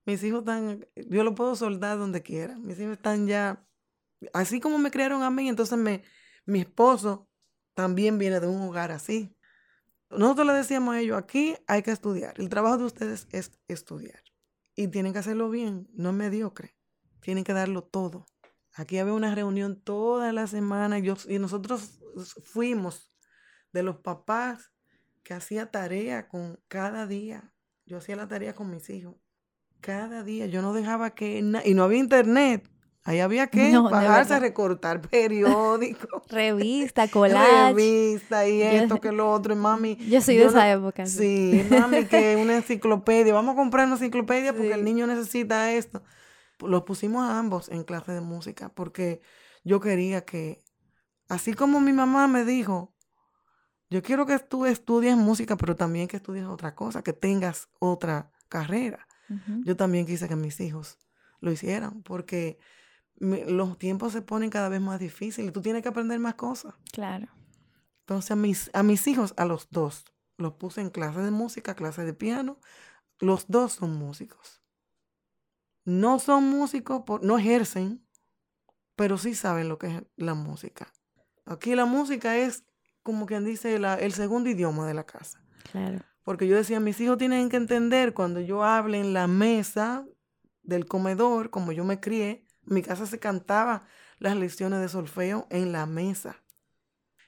[0.05, 2.59] mis hijos están, yo lo puedo soldar donde quiera.
[2.59, 3.65] Mis hijos están ya,
[4.35, 6.03] así como me criaron a mí, entonces me,
[6.45, 7.32] mi esposo
[7.75, 9.37] también viene de un hogar así.
[10.11, 12.35] Nosotros le decíamos a ellos, aquí hay que estudiar.
[12.39, 14.23] El trabajo de ustedes es estudiar.
[14.75, 16.77] Y tienen que hacerlo bien, no mediocre.
[17.21, 18.27] Tienen que darlo todo.
[18.75, 22.01] Aquí había una reunión toda la semana y, y nosotros
[22.45, 23.13] fuimos
[23.73, 24.73] de los papás
[25.23, 27.55] que hacía tarea con cada día.
[27.87, 29.17] Yo hacía la tarea con mis hijos.
[29.81, 30.47] Cada día.
[30.47, 31.39] Yo no dejaba que...
[31.39, 32.69] y no había internet.
[33.05, 36.23] Ahí había que bajarse a recortar periódicos.
[36.29, 37.73] Revista, collage.
[37.73, 39.53] Revista y esto, que lo otro.
[39.55, 39.97] Y mami.
[40.09, 41.07] Yo soy de esa época.
[41.07, 43.35] Sí, mami, que una enciclopedia.
[43.35, 46.03] Vamos a comprar una enciclopedia porque el niño necesita esto.
[46.61, 49.21] Los pusimos a ambos en clase de música porque
[49.65, 50.63] yo quería que,
[51.29, 52.95] así como mi mamá me dijo,
[53.91, 58.31] yo quiero que tú estudies música, pero también que estudies otra cosa, que tengas otra
[58.49, 59.07] carrera.
[59.65, 60.99] Yo también quise que mis hijos
[61.41, 62.59] lo hicieran porque
[63.23, 65.53] los tiempos se ponen cada vez más difíciles.
[65.53, 66.75] Tú tienes que aprender más cosas.
[66.93, 67.29] Claro.
[68.01, 70.05] Entonces a mis, a mis hijos, a los dos,
[70.39, 72.59] los puse en clases de música, clases de piano.
[73.21, 74.61] Los dos son músicos.
[75.85, 78.05] No son músicos, no ejercen,
[78.97, 80.93] pero sí saben lo que es la música.
[81.45, 82.65] Aquí la música es
[83.05, 85.41] como quien dice el segundo idioma de la casa.
[85.71, 86.01] Claro.
[86.25, 90.07] Porque yo decía, mis hijos tienen que entender cuando yo hable en la mesa
[90.63, 93.87] del comedor, como yo me crié, en mi casa se cantaba
[94.19, 96.37] las lecciones de solfeo en la mesa.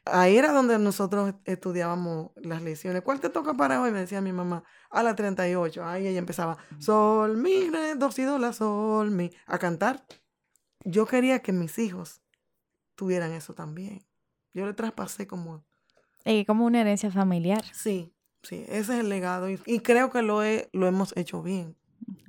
[0.06, 3.02] Ahí era donde nosotros estudiábamos las lecciones.
[3.02, 3.90] ¿Cuál te toca para hoy?
[3.90, 4.62] Me decía mi mamá.
[4.90, 5.84] A la 38.
[5.84, 6.58] Ahí ella empezaba.
[6.78, 9.30] Sol, mi, re, do, si, do, la, sol, mi.
[9.46, 10.04] A cantar.
[10.84, 12.20] Yo quería que mis hijos
[12.96, 14.04] tuvieran eso también.
[14.52, 15.64] Yo le traspasé como...
[16.26, 17.64] Y como una herencia familiar.
[17.72, 18.64] Sí, sí.
[18.68, 19.48] Ese es el legado.
[19.48, 21.76] Y, y creo que lo, he, lo hemos hecho bien.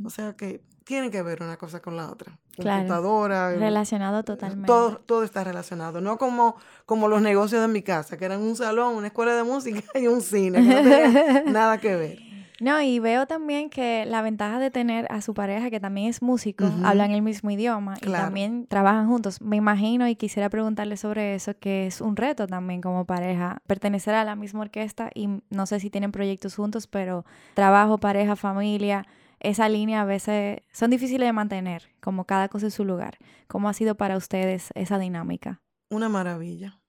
[0.04, 2.38] O sea que tiene que ver una cosa con la otra.
[2.56, 3.52] Computadora.
[3.52, 4.68] relacionado totalmente.
[4.68, 6.00] Todo, todo está relacionado.
[6.00, 9.44] No como, como los negocios de mi casa, que eran un salón, una escuela de
[9.44, 10.62] música y un cine.
[10.62, 12.20] no nada que ver.
[12.62, 16.22] No, y veo también que la ventaja de tener a su pareja, que también es
[16.22, 19.42] músico, hablan el mismo idioma y también trabajan juntos.
[19.42, 24.16] Me imagino y quisiera preguntarle sobre eso, que es un reto también como pareja, pertenecer
[24.16, 29.06] a la misma orquesta y no sé si tienen proyectos juntos, pero trabajo, pareja, familia,
[29.40, 33.18] esa línea a veces son difíciles de mantener, como cada cosa en su lugar.
[33.48, 35.62] ¿Cómo ha sido para ustedes esa dinámica?
[35.90, 36.82] Una maravilla.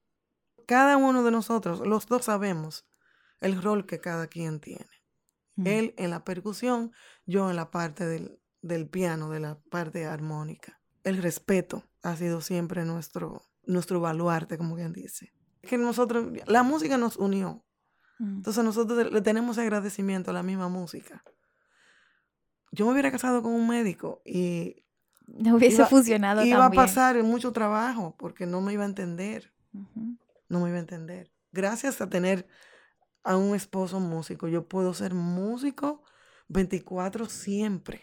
[0.66, 2.86] Cada uno de nosotros, los dos sabemos
[3.40, 4.88] el rol que cada quien tiene.
[5.64, 6.92] Él en la percusión,
[7.24, 10.80] yo en la parte del, del, piano, de la parte armónica.
[11.02, 15.32] El respeto ha sido siempre nuestro, nuestro baluarte, como quien dice.
[15.62, 17.64] Que nosotros, la música nos unió.
[18.18, 21.22] Entonces nosotros le tenemos agradecimiento a la misma música
[22.76, 24.84] yo me hubiera casado con un médico y...
[25.26, 29.52] No hubiese funcionado Iba a pasar mucho trabajo porque no me iba a entender.
[30.48, 31.32] No me iba a entender.
[31.50, 32.46] Gracias a tener
[33.24, 36.04] a un esposo músico, yo puedo ser músico
[36.48, 38.02] 24 siempre.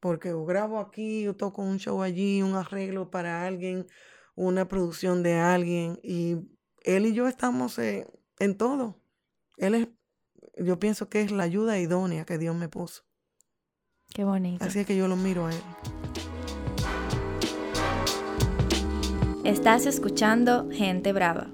[0.00, 3.86] Porque yo grabo aquí, yo toco un show allí, un arreglo para alguien,
[4.34, 6.00] una producción de alguien.
[6.02, 6.36] Y
[6.82, 9.00] él y yo estamos en todo.
[9.56, 9.88] Él es,
[10.56, 13.05] yo pienso que es la ayuda idónea que Dios me puso.
[14.16, 14.64] Qué bonito.
[14.64, 15.60] Así es que yo lo miro a él.
[19.44, 21.48] Estás escuchando Gente Brava.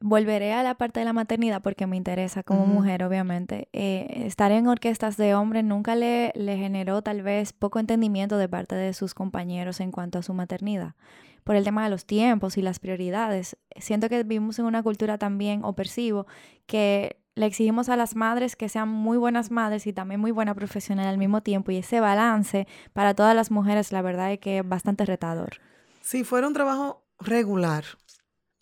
[0.00, 3.68] Volveré a la parte de la maternidad porque me interesa como mujer, obviamente.
[3.72, 8.48] Eh, estar en orquestas de hombres nunca le, le generó tal vez poco entendimiento de
[8.48, 10.96] parte de sus compañeros en cuanto a su maternidad.
[11.44, 13.56] Por el tema de los tiempos y las prioridades.
[13.76, 16.26] Siento que vivimos en una cultura también, o percibo,
[16.66, 20.54] que le exigimos a las madres que sean muy buenas madres y también muy buenas
[20.54, 24.58] profesionales al mismo tiempo y ese balance para todas las mujeres la verdad es que
[24.58, 25.60] es bastante retador.
[26.02, 27.84] Si fuera un trabajo regular,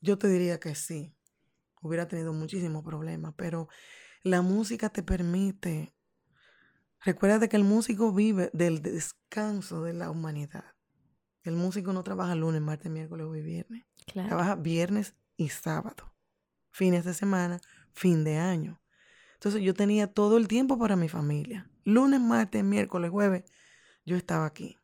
[0.01, 1.15] yo te diría que sí,
[1.83, 3.69] hubiera tenido muchísimos problemas, pero
[4.23, 5.95] la música te permite,
[7.05, 10.65] recuerda que el músico vive del descanso de la humanidad.
[11.43, 13.85] El músico no trabaja lunes, martes, miércoles o viernes.
[14.07, 16.15] Trabaja viernes y sábado.
[16.71, 17.61] Fines de semana,
[17.95, 18.81] fin de año.
[19.35, 21.69] Entonces yo tenía todo el tiempo para mi familia.
[21.85, 23.45] Lunes, martes, miércoles, jueves,
[24.05, 24.79] yo estaba aquí.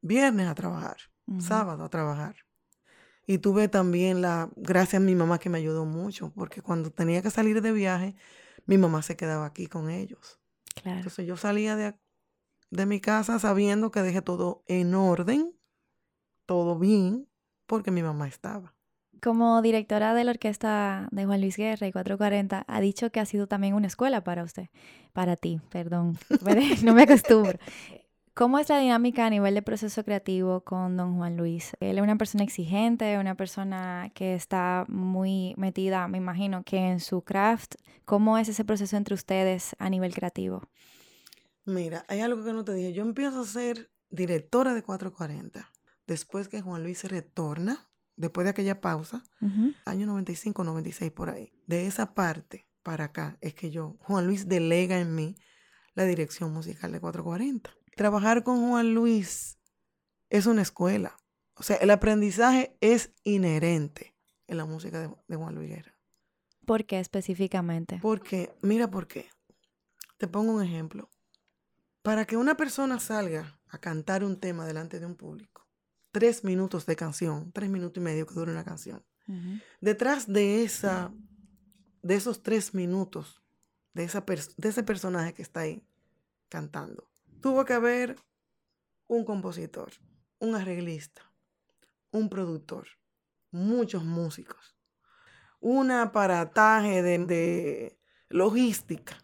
[0.00, 0.96] Viernes a trabajar,
[1.38, 2.36] sábado a trabajar.
[3.26, 7.22] Y tuve también la, gracias a mi mamá que me ayudó mucho, porque cuando tenía
[7.22, 8.16] que salir de viaje,
[8.66, 10.40] mi mamá se quedaba aquí con ellos.
[10.74, 10.98] Claro.
[10.98, 11.94] Entonces yo salía de,
[12.70, 15.56] de mi casa sabiendo que dejé todo en orden,
[16.46, 17.28] todo bien,
[17.66, 18.74] porque mi mamá estaba.
[19.24, 23.24] Como directora de la orquesta de Juan Luis Guerra y 440, ha dicho que ha
[23.24, 24.68] sido también una escuela para usted,
[25.14, 26.18] para ti, perdón,
[26.84, 27.58] no me acostumbro.
[28.34, 31.72] ¿Cómo es la dinámica a nivel de proceso creativo con don Juan Luis?
[31.80, 37.00] Él es una persona exigente, una persona que está muy metida, me imagino, que en
[37.00, 37.76] su craft.
[38.04, 40.68] ¿Cómo es ese proceso entre ustedes a nivel creativo?
[41.64, 42.92] Mira, hay algo que no te dije.
[42.92, 45.72] Yo empiezo a ser directora de 440
[46.06, 49.22] después que Juan Luis se retorna, después de aquella pausa,
[49.84, 51.52] año 95, 96 por ahí.
[51.66, 55.36] De esa parte para acá es que yo, Juan Luis delega en mí
[55.94, 57.70] la dirección musical de 440.
[57.96, 59.58] Trabajar con Juan Luis
[60.28, 61.16] es una escuela.
[61.56, 64.14] O sea, el aprendizaje es inherente
[64.46, 65.96] en la música de, Juan Luis Guerra.
[66.66, 67.98] ¿Por qué específicamente?
[68.02, 69.28] Porque, mira por qué.
[70.18, 71.10] Te pongo un ejemplo.
[72.02, 75.63] Para que una persona salga a cantar un tema delante de un público,
[76.14, 79.04] tres minutos de canción, tres minutos y medio que dura una canción.
[79.80, 81.12] Detrás de, esa,
[82.02, 83.42] de esos tres minutos,
[83.94, 85.84] de, esa de ese personaje que está ahí
[86.48, 88.16] cantando, tuvo que haber
[89.08, 89.90] un compositor,
[90.38, 91.32] un arreglista,
[92.12, 92.86] un productor,
[93.50, 94.76] muchos músicos,
[95.58, 97.98] un aparataje de,
[98.28, 99.16] logística.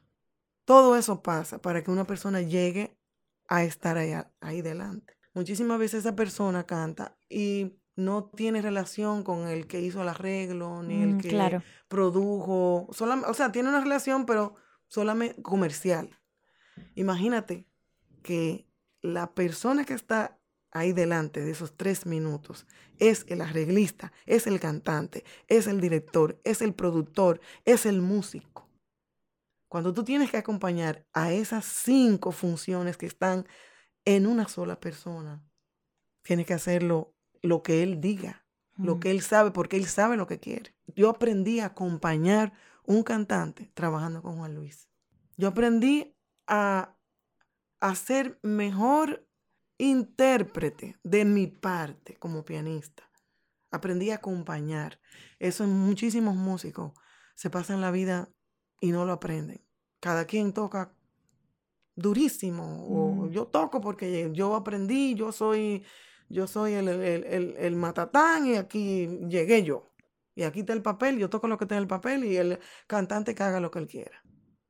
[0.65, 2.99] Todo eso pasa para que una persona llegue
[3.47, 5.20] a estar ahí, ahí delante.
[5.41, 10.83] Muchísimas veces esa persona canta y no tiene relación con el que hizo el arreglo,
[10.83, 12.87] ni el mm, que produjo.
[12.91, 16.11] o sea, tiene una relación, pero solamente comercial.
[16.95, 17.67] Imagínate
[18.23, 18.67] que
[19.01, 20.39] la persona que está
[20.73, 22.67] ahí delante de esos tres minutos
[22.99, 28.69] es el arreglista, es el cantante, es el director, es el productor, es el músico.
[29.69, 33.47] Cuando tú tienes que acompañar a esas cinco funciones que están
[34.05, 35.45] en una sola persona,
[36.23, 40.27] tienes que hacerlo lo que él diga, lo que él sabe, porque él sabe lo
[40.27, 40.75] que quiere.
[40.87, 44.89] Yo aprendí a acompañar un cantante trabajando con Juan Luis.
[45.37, 46.97] Yo aprendí a
[47.81, 49.27] a ser mejor
[49.79, 53.11] intérprete de mi parte como pianista.
[53.71, 55.01] Aprendí a acompañar.
[55.39, 56.93] Eso muchísimos músicos
[57.35, 58.29] se pasan la vida
[58.81, 59.65] y no lo aprenden.
[60.01, 60.95] Cada quien toca
[62.01, 62.85] durísimo.
[62.87, 63.31] O mm.
[63.31, 65.85] yo toco porque yo aprendí, yo soy,
[66.29, 69.93] yo soy el, el, matatán y aquí llegué yo.
[70.35, 72.59] Y aquí está el papel, yo toco lo que está en el papel y el
[72.87, 74.23] cantante que haga lo que él quiera.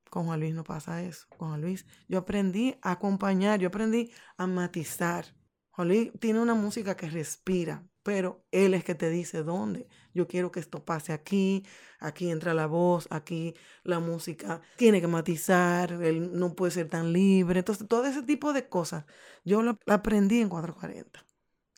[0.08, 1.26] Con Juan Luis no pasa eso.
[1.28, 5.26] Con Juan Luis yo aprendí a acompañar, yo aprendí a matizar.
[5.70, 9.86] Juan Luis tiene una música que respira, pero él es que te dice dónde.
[10.14, 11.64] Yo quiero que esto pase aquí,
[11.98, 17.12] aquí entra la voz, aquí la música tiene que matizar, él no puede ser tan
[17.12, 17.60] libre.
[17.60, 19.04] Entonces, todo ese tipo de cosas
[19.44, 21.24] yo lo aprendí en 440.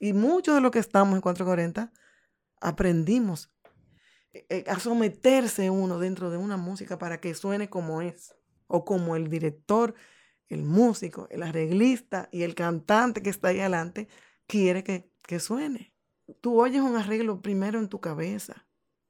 [0.00, 1.92] Y mucho de lo que estamos en 440
[2.60, 3.52] aprendimos
[4.32, 8.34] eh, a someterse uno dentro de una música para que suene como es,
[8.66, 9.94] o como el director,
[10.48, 14.08] el músico, el arreglista y el cantante que está ahí adelante
[14.46, 15.91] quiere que, que suene.
[16.40, 18.66] Tú oyes un arreglo primero en tu cabeza.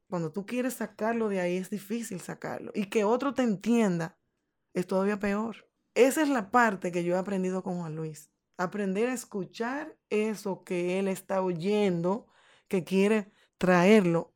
[0.08, 2.72] Cuando tú quieres sacarlo de ahí es difícil sacarlo.
[2.74, 4.18] Y que otro te entienda
[4.74, 5.68] es todavía peor.
[5.94, 8.30] Esa es la parte que yo he aprendido con Juan Luis.
[8.56, 12.26] Aprender a escuchar eso que él está oyendo,
[12.68, 14.32] que quiere traerlo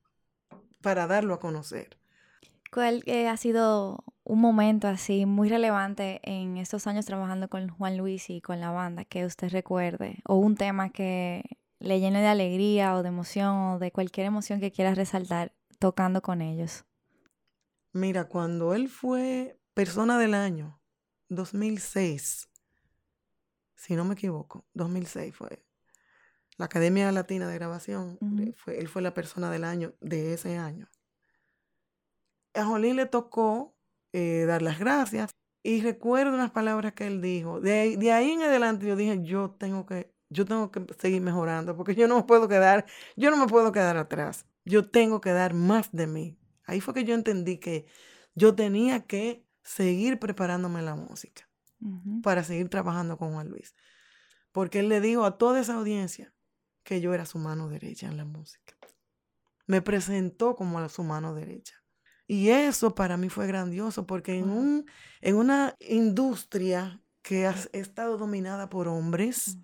[0.82, 1.98] para darlo a conocer.
[2.72, 7.96] ¿Cuál eh, ha sido un momento así muy relevante en estos años trabajando con Juan
[7.96, 10.20] Luis y con la banda que usted recuerde?
[10.26, 11.42] ¿O un tema que
[11.78, 16.22] le llene de alegría o de emoción o de cualquier emoción que quieras resaltar tocando
[16.22, 16.84] con ellos?
[17.92, 20.80] Mira, cuando él fue persona del año,
[21.28, 22.48] 2006,
[23.74, 25.64] si no me equivoco, 2006 fue
[26.56, 30.56] la Academia Latina de Grabación, eh, fue, él fue la persona del año, de ese
[30.56, 30.88] año.
[32.54, 33.76] a Jolín le tocó
[34.12, 35.30] eh, dar las gracias
[35.62, 37.60] y recuerdo unas palabras que él dijo.
[37.60, 41.76] De, de ahí en adelante yo dije, yo tengo que, yo tengo que seguir mejorando
[41.76, 44.46] porque yo no me puedo quedar, yo no me puedo quedar atrás.
[44.64, 46.38] Yo tengo que dar más de mí.
[46.64, 47.86] Ahí fue que yo entendí que
[48.34, 51.48] yo tenía que seguir preparándome la música
[52.22, 53.74] para seguir trabajando con Juan Luis.
[54.50, 56.32] Porque él le dijo a toda esa audiencia
[56.82, 58.76] que yo era su mano derecha en la música.
[59.66, 61.74] Me presentó como su mano derecha.
[62.26, 64.86] Y eso para mí fue grandioso porque en, un,
[65.20, 69.58] en una industria que ha estado dominada por hombres,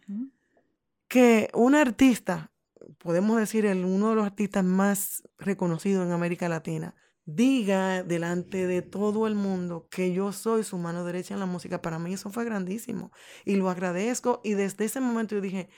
[1.12, 2.50] que un artista,
[2.96, 6.94] podemos decir el, uno de los artistas más reconocidos en América Latina,
[7.26, 11.82] diga delante de todo el mundo que yo soy su mano derecha en la música,
[11.82, 13.12] para mí eso fue grandísimo.
[13.44, 15.68] Y lo agradezco y desde ese momento yo dije,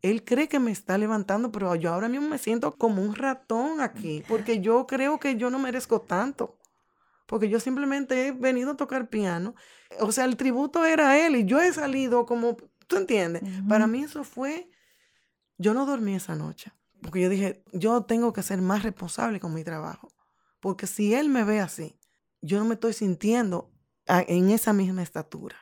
[0.00, 3.82] él cree que me está levantando, pero yo ahora mismo me siento como un ratón
[3.82, 6.56] aquí, porque yo creo que yo no merezco tanto.
[7.26, 9.54] Porque yo simplemente he venido a tocar piano.
[10.00, 13.42] O sea, el tributo era él y yo he salido como, ¿tú entiendes?
[13.68, 14.70] Para mí eso fue,
[15.58, 19.52] yo no dormí esa noche, porque yo dije, yo tengo que ser más responsable con
[19.52, 20.08] mi trabajo.
[20.60, 21.98] Porque si él me ve así,
[22.40, 23.70] yo no me estoy sintiendo
[24.06, 25.56] en esa misma estatura.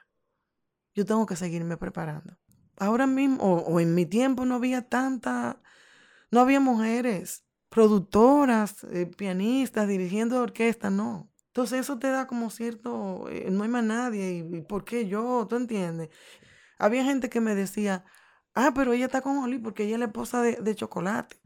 [0.94, 2.38] Yo tengo que seguirme preparando.
[2.78, 5.60] Ahora mismo, o, en mi tiempo, no había tanta,
[6.30, 11.30] no había mujeres productoras, eh, pianistas, dirigiendo orquesta, no.
[11.48, 15.46] Entonces eso te da como cierto, eh, no hay más nadie, y, ¿por qué yo?
[15.48, 16.10] ¿Tú entiendes?
[16.78, 18.04] Había gente que me decía,
[18.56, 21.36] ah, pero ella está con Oli porque ella es la esposa de, de chocolate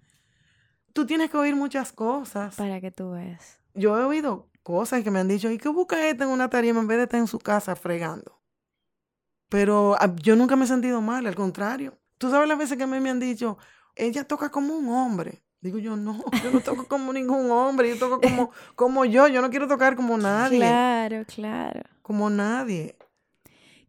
[0.93, 2.57] tú tienes que oír muchas cosas.
[2.57, 3.59] Para que tú veas.
[3.75, 6.81] Yo he oído cosas que me han dicho, ¿y qué busca esta en una tarima
[6.81, 8.41] en vez de estar en su casa fregando?
[9.49, 11.99] Pero ah, yo nunca me he sentido mal, al contrario.
[12.19, 13.59] Tú sabes las veces que a mí me han dicho,
[13.97, 15.43] ella toca como un hombre.
[15.61, 19.43] Digo yo, no, yo no toco como ningún hombre, yo toco como, como yo, yo
[19.43, 20.59] no quiero tocar como nadie.
[20.59, 21.83] Claro, claro.
[22.03, 22.97] Como nadie.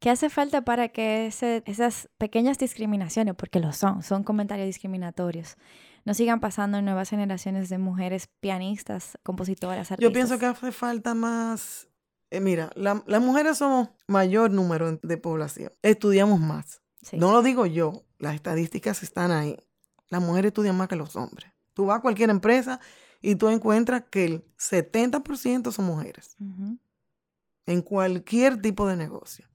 [0.01, 5.57] ¿Qué hace falta para que esas pequeñas discriminaciones, porque lo son, son comentarios discriminatorios,
[6.05, 9.99] no sigan pasando en nuevas generaciones de mujeres pianistas, compositoras, artistas.
[9.99, 11.87] Yo pienso que hace falta más...
[12.31, 15.71] Eh, mira, las mujeres somos mayor número de población.
[15.83, 16.81] Estudiamos más.
[17.13, 19.55] No lo digo yo, las estadísticas están ahí.
[20.09, 21.51] Las mujeres estudian más que los hombres.
[21.75, 22.79] Tú vas a cualquier empresa
[23.21, 26.37] y tú encuentras que el 70% son mujeres.
[27.67, 29.50] En cualquier tipo de negocio.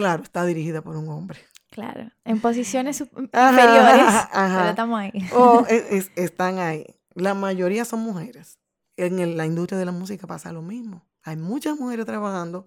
[0.00, 1.38] Claro, está dirigida por un hombre.
[1.68, 5.12] Claro, en posiciones inferiores, pero estamos ahí.
[5.34, 5.66] O
[6.16, 6.86] están ahí.
[7.14, 8.58] La mayoría son mujeres.
[8.96, 11.06] En la industria de la música pasa lo mismo.
[11.22, 12.64] Hay muchas mujeres trabajando.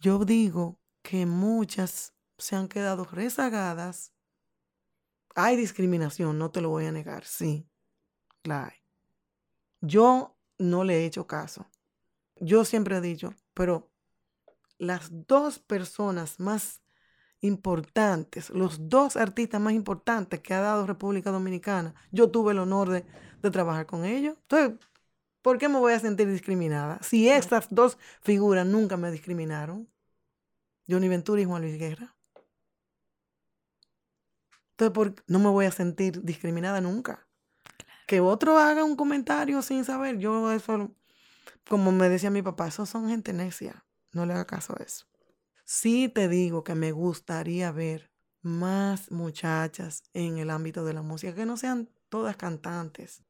[0.00, 4.12] Yo digo que muchas se han quedado rezagadas.
[5.36, 7.68] Hay discriminación, no te lo voy a negar, sí,
[8.42, 8.78] la hay.
[9.80, 11.70] Yo no le he hecho caso.
[12.40, 13.89] Yo siempre he dicho, pero
[14.80, 16.80] las dos personas más
[17.42, 22.88] importantes, los dos artistas más importantes que ha dado República Dominicana, yo tuve el honor
[22.88, 23.04] de,
[23.50, 24.36] trabajar con ellos.
[24.42, 24.78] Entonces,
[25.42, 26.98] ¿por qué me voy a sentir discriminada?
[27.02, 29.88] Si estas dos figuras nunca me discriminaron,
[30.88, 32.16] Johnny Ventura y Juan Luis Guerra.
[34.72, 37.26] Entonces, ¿por no me voy a sentir discriminada nunca.
[38.06, 40.90] Que otro haga un comentario sin saber, yo eso,
[41.68, 43.84] como me decía mi papá, esos son gente necia.
[44.12, 45.06] No le haga caso a eso.
[45.64, 48.10] Sí te digo que me gustaría ver
[48.42, 53.22] más muchachas en el ámbito de la música, que no sean todas cantantes.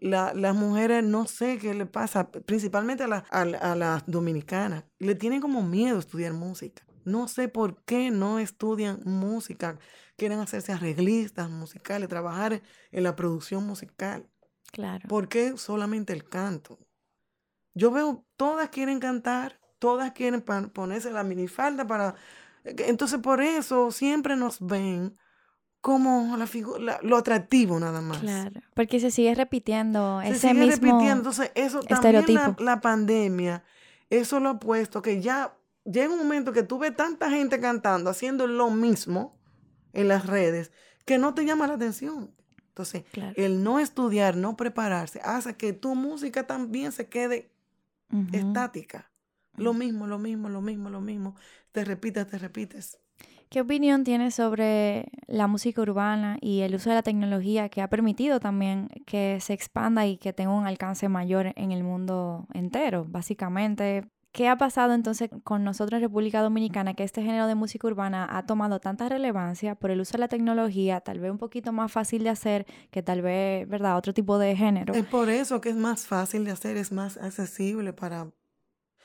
[0.00, 5.62] las mujeres, no sé qué le pasa, principalmente a, a, las dominicanas, le tienen como
[5.62, 6.86] miedo estudiar música.
[7.04, 9.78] No sé por qué no estudian música,
[10.16, 12.62] quieren hacerse arreglistas musicales, trabajar
[12.92, 14.26] en la producción musical.
[14.72, 15.06] Claro.
[15.08, 16.78] ¿Por qué solamente el canto?
[17.74, 22.14] Yo veo, todas quieren cantar, todas quieren ponerse la minifalda para...
[22.64, 25.16] Entonces por eso siempre nos ven
[25.80, 28.18] como la figura, lo atractivo nada más.
[28.18, 31.12] Claro, porque se sigue repitiendo se ese sigue repitiendo.
[31.12, 33.64] Entonces eso también la, la, pandemia,
[34.08, 35.54] eso lo ha puesto que ya
[35.84, 39.38] llega un momento que tú ves tanta gente cantando, haciendo lo mismo
[39.92, 40.72] en las redes,
[41.04, 42.34] que no te llama la atención.
[42.68, 43.04] Entonces,
[43.36, 47.52] el no estudiar, no prepararse, hace que tu música también se quede
[48.32, 49.10] estática.
[49.56, 51.36] Lo mismo, lo mismo, lo mismo, lo mismo.
[51.72, 52.98] Te repites, te repites.
[53.48, 57.88] ¿Qué opinión tienes sobre la música urbana y el uso de la tecnología que ha
[57.88, 63.06] permitido también que se expanda y que tenga un alcance mayor en el mundo entero?
[63.08, 67.86] Básicamente, ¿Qué ha pasado entonces con nosotros en República Dominicana que este género de música
[67.86, 71.70] urbana ha tomado tanta relevancia por el uso de la tecnología, tal vez un poquito
[71.70, 74.92] más fácil de hacer que tal vez, ¿verdad?, otro tipo de género.
[74.92, 78.32] Es por eso que es más fácil de hacer, es más accesible para...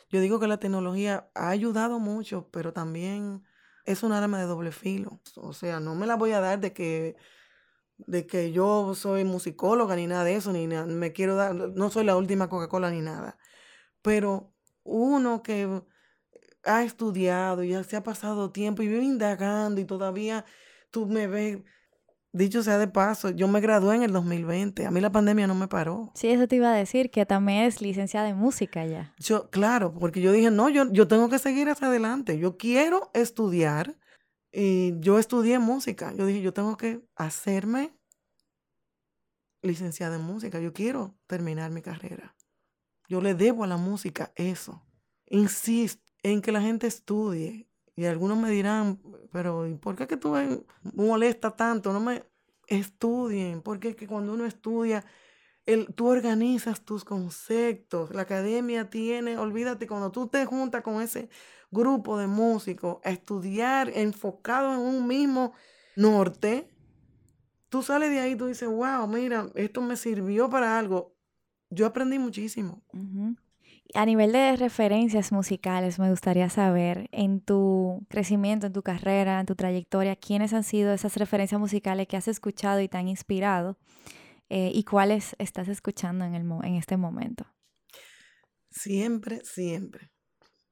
[0.10, 3.44] Yo digo que la tecnología ha ayudado mucho, pero también
[3.86, 5.22] es un arma de doble filo.
[5.36, 7.16] O sea, no me la voy a dar de que
[8.08, 12.06] de que yo soy musicóloga ni nada de eso, ni me quiero dar, no soy
[12.06, 13.38] la última Coca-Cola ni nada.
[14.02, 14.54] Pero
[14.84, 15.82] uno que
[16.64, 20.46] ha estudiado y se ha pasado tiempo y vive indagando y todavía
[20.92, 21.60] tú me ves,
[22.32, 25.56] dicho sea de paso, yo me gradué en el 2020, a mí la pandemia no
[25.56, 26.12] me paró.
[26.16, 29.14] Sí, eso te iba a decir, que también es licenciada en música ya.
[29.18, 33.10] Yo, claro, porque yo dije, no, yo, yo tengo que seguir hacia adelante, yo quiero
[33.14, 33.98] estudiar
[34.52, 37.94] y yo estudié música, yo dije, yo tengo que hacerme
[39.62, 42.36] licenciada en música, yo quiero terminar mi carrera.
[43.08, 44.84] Yo le debo a la música eso.
[45.26, 47.69] Insisto en que la gente estudie.
[48.00, 50.34] Y algunos me dirán, pero ¿y por qué que tú
[50.94, 51.92] molesta tanto?
[51.92, 52.24] No me
[52.68, 55.04] estudien, porque es que cuando uno estudia,
[55.96, 58.16] tú organizas tus conceptos.
[58.16, 61.28] La academia tiene, olvídate, cuando tú te juntas con ese
[61.72, 65.52] grupo de músicos a estudiar enfocado en un mismo
[65.98, 66.74] norte,
[67.68, 71.20] tú sales de ahí y tú dices, wow, mira, esto me sirvió para algo
[71.70, 72.82] yo aprendí muchísimo.
[73.96, 79.48] A nivel de referencias musicales, me gustaría saber en tu crecimiento, en tu carrera, en
[79.48, 83.80] tu trayectoria, quiénes han sido esas referencias musicales que has escuchado y te han inspirado
[84.50, 87.48] eh, y cuáles estás escuchando en, el, en este momento.
[88.70, 90.12] Siempre, siempre.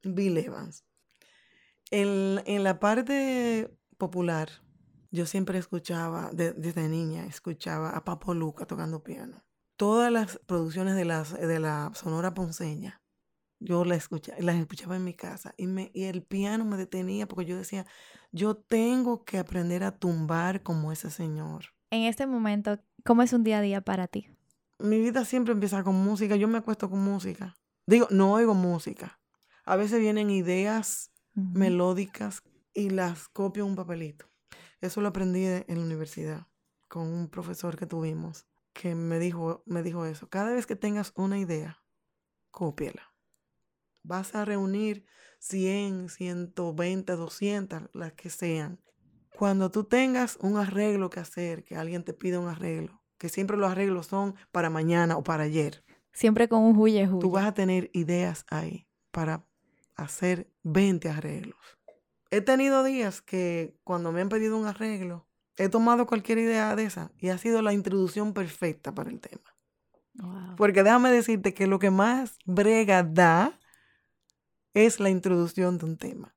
[0.03, 0.85] Bill Evans.
[1.89, 4.49] En, en la parte popular,
[5.09, 9.47] yo siempre escuchaba, desde niña, escuchaba a Papo Luca tocando piano
[9.77, 13.01] todas las producciones de, las, de la Sonora Ponceña,
[13.59, 17.27] yo las escuchaba, las escuchaba en mi casa y, me, y el piano me detenía
[17.27, 17.85] porque yo decía,
[18.31, 21.65] yo tengo que aprender a tumbar como ese señor.
[21.89, 24.29] En este momento, ¿cómo es un día a día para ti?
[24.79, 27.55] Mi vida siempre empieza con música, yo me acuesto con música.
[27.87, 29.19] Digo, no oigo música.
[29.65, 32.41] A veces vienen ideas melódicas
[32.73, 34.29] y las copio en un papelito.
[34.81, 36.47] Eso lo aprendí en la universidad
[36.87, 38.45] con un profesor que tuvimos
[38.77, 40.29] que me dijo, me dijo eso.
[40.29, 41.83] Cada vez que tengas una idea,
[42.51, 43.11] cópiala.
[44.07, 45.05] Vas a reunir
[45.39, 48.79] 100, 120, 200, las que sean.
[49.35, 53.57] Cuando tú tengas un arreglo que hacer, que alguien te pida un arreglo, que siempre
[53.57, 55.83] los arreglos son para mañana o para ayer.
[56.13, 57.19] Siempre con un huye, huye.
[57.19, 59.45] Tú vas a tener ideas ahí para
[59.97, 61.59] hacer 20 arreglos.
[62.31, 65.27] He tenido días que cuando me han pedido un arreglo,
[65.57, 69.43] he tomado cualquier idea de esa y ha sido la introducción perfecta para el tema.
[70.55, 73.59] Porque déjame decirte que lo que más brega da
[74.85, 76.33] es la introducción de un tema.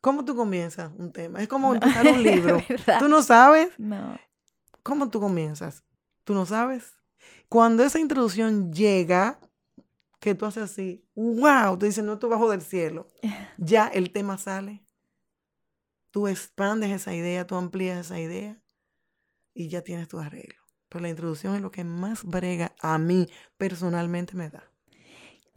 [0.00, 1.40] ¿Cómo tú comienzas un tema?
[1.42, 2.62] Es como empezar un libro.
[2.98, 3.70] ¿Tú no sabes?
[3.78, 4.18] No.
[4.82, 5.84] ¿Cómo tú comienzas?
[6.24, 6.96] ¿Tú no sabes?
[7.48, 9.38] Cuando esa introducción llega,
[10.20, 13.08] que tú haces así, wow, tú dices, no, tú bajo del cielo.
[13.58, 14.82] Ya el tema sale
[16.10, 18.60] tú expandes esa idea, tú amplías esa idea
[19.54, 20.60] y ya tienes tu arreglo.
[20.88, 24.69] Pero la introducción es lo que más brega a mí personalmente me da.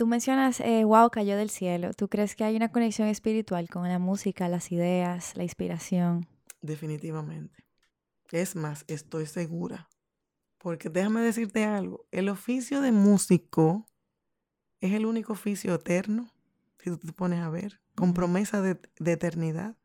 [0.03, 1.93] Tú mencionas, eh, wow, cayó del cielo.
[1.93, 6.27] ¿Tú crees que hay una conexión espiritual con la música, las ideas, la inspiración?
[6.61, 7.63] Definitivamente.
[8.29, 9.87] Es más, estoy segura.
[10.57, 13.85] Porque déjame decirte algo, el oficio de músico
[14.81, 16.29] es el único oficio eterno,
[16.79, 19.77] si tú te pones a ver, con promesa de eternidad.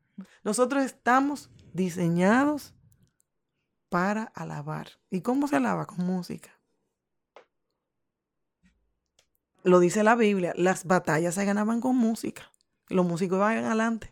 [0.43, 2.75] Nosotros estamos diseñados
[3.89, 4.89] para alabar.
[5.11, 5.87] ¿Y cómo se alaba?
[5.87, 6.58] Con música.
[9.69, 12.51] Lo dice la Biblia, las batallas se ganaban con música.
[12.89, 14.11] Los músicos iban adelante,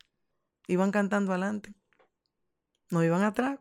[0.66, 1.72] iban cantando adelante,
[2.90, 3.58] no iban atrás.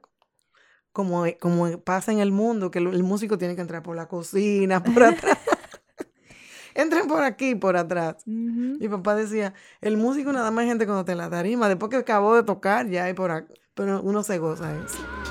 [0.92, 4.84] Como, como pasa en el mundo, que el músico tiene que entrar por la cocina,
[4.84, 5.38] por atrás.
[6.76, 8.18] entren por aquí, por atrás.
[8.26, 12.36] Mi papá decía, el músico nada más gente cuando te la tarima, después que acabó
[12.36, 13.54] de tocar, ya hay por aquí.
[13.74, 15.25] Pero uno se goza eso.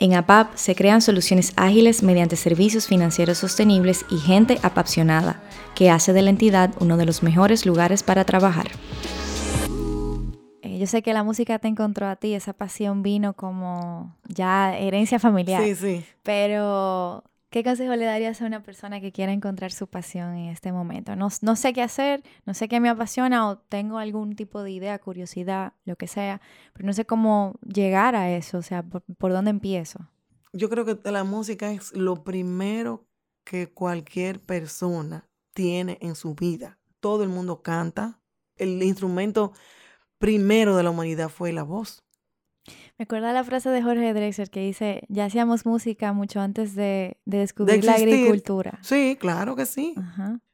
[0.00, 5.40] En APAP se crean soluciones ágiles mediante servicios financieros sostenibles y gente apasionada,
[5.76, 8.66] que hace de la entidad uno de los mejores lugares para trabajar
[10.80, 15.18] yo sé que la música te encontró a ti, esa pasión vino como ya herencia
[15.18, 15.62] familiar.
[15.62, 16.04] Sí, sí.
[16.22, 20.72] Pero, ¿qué consejo le darías a una persona que quiera encontrar su pasión en este
[20.72, 21.16] momento?
[21.16, 24.70] No, no sé qué hacer, no sé qué me apasiona o tengo algún tipo de
[24.70, 26.40] idea, curiosidad, lo que sea,
[26.72, 29.98] pero no sé cómo llegar a eso, o sea, por, por dónde empiezo.
[30.52, 33.06] Yo creo que la música es lo primero
[33.44, 36.78] que cualquier persona tiene en su vida.
[37.00, 38.20] Todo el mundo canta.
[38.56, 39.52] El instrumento
[40.18, 42.04] primero de la humanidad fue la voz.
[43.00, 47.16] Me acuerdo la frase de Jorge Drexler que dice, ya hacíamos música mucho antes de,
[47.24, 48.78] descubrir la agricultura.
[48.82, 49.94] Sí, claro que sí.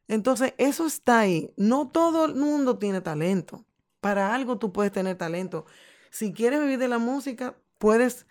[0.06, 1.52] Entonces, eso está ahí.
[1.56, 3.64] No todo el mundo tiene talento.
[4.00, 5.66] Para algo tú puedes tener talento.
[6.10, 8.28] Si quieres vivir de la música, puedes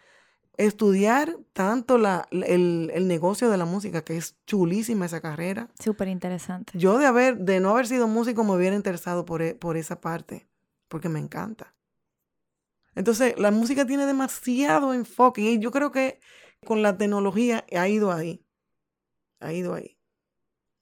[0.55, 5.67] estudiar tanto la, el, negocio de la música, que es chulísima esa carrera.
[5.77, 6.71] Súper interesante.
[6.79, 9.99] Yo de haber, de no haber sido músico, me hubiera interesado por, e, por esa
[9.99, 10.47] parte,
[10.87, 11.74] porque me encanta.
[12.95, 16.19] Entonces, la música tiene demasiado enfoque y yo creo que
[16.65, 18.45] con la tecnología ha ido ahí.
[19.39, 19.97] Ha ido ahí.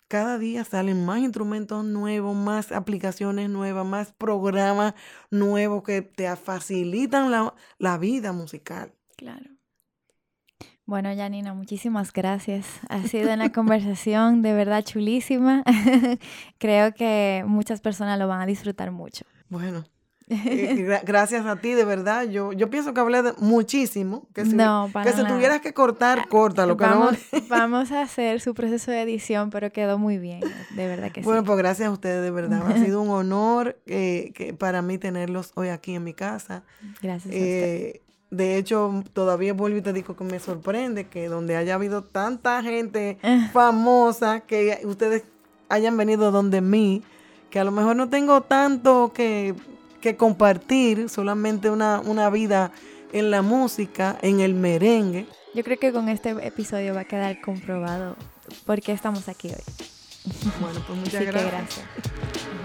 [0.08, 4.94] Cada día salen más instrumentos nuevos, más aplicaciones nuevas, más programas
[5.32, 8.94] nuevos que te facilitan la, la vida musical.
[9.18, 9.50] Claro.
[10.86, 12.68] Bueno, Janina, muchísimas gracias.
[12.90, 15.64] Ha sido una conversación de verdad chulísima.
[16.60, 19.26] Creo que muchas personas lo van a disfrutar mucho.
[19.48, 19.86] Bueno,
[20.30, 22.24] eh, gracias a ti, de verdad.
[22.28, 24.28] Yo, yo pienso que hablé de muchísimo.
[24.34, 27.18] Que si, no, que si tuvieras que cortar, ah, corta lo que vamos,
[27.50, 30.42] vamos a hacer su proceso de edición, pero quedó muy bien,
[30.76, 31.26] de verdad que sí.
[31.26, 32.64] Bueno, pues gracias a ustedes, de verdad.
[32.66, 36.64] Ha sido un honor eh, que para mí tenerlos hoy aquí en mi casa.
[37.02, 37.34] Gracias.
[37.34, 38.02] Eh,
[38.32, 42.64] de hecho, todavía vuelvo y te digo que me sorprende que donde haya habido tanta
[42.64, 43.20] gente
[43.54, 45.24] famosa, que ustedes
[45.70, 47.04] hayan venido donde mí,
[47.50, 49.54] que a lo mejor no tengo tanto que
[50.04, 52.72] que compartir solamente una, una vida
[53.14, 55.26] en la música, en el merengue.
[55.56, 58.18] Yo creo que con este episodio va a quedar comprobado
[58.66, 59.64] por qué estamos aquí hoy.
[60.60, 61.52] Bueno, pues muchas gracias.
[61.52, 62.63] gracias.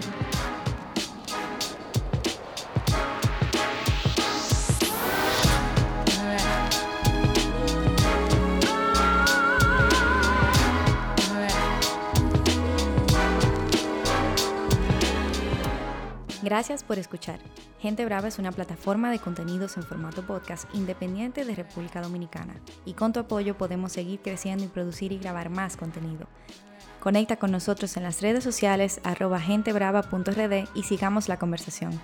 [16.43, 17.41] Gracias por escuchar.
[17.80, 22.93] Gente Brava es una plataforma de contenidos en formato podcast independiente de República Dominicana y
[22.93, 26.28] con tu apoyo podemos seguir creciendo y producir y grabar más contenido.
[27.01, 32.01] Conecta con nosotros en las redes sociales arroba gentebrava.rd y sigamos la conversación.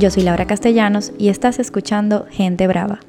[0.00, 3.00] Yo soy Laura Castellanos y estás escuchando Gente Brava.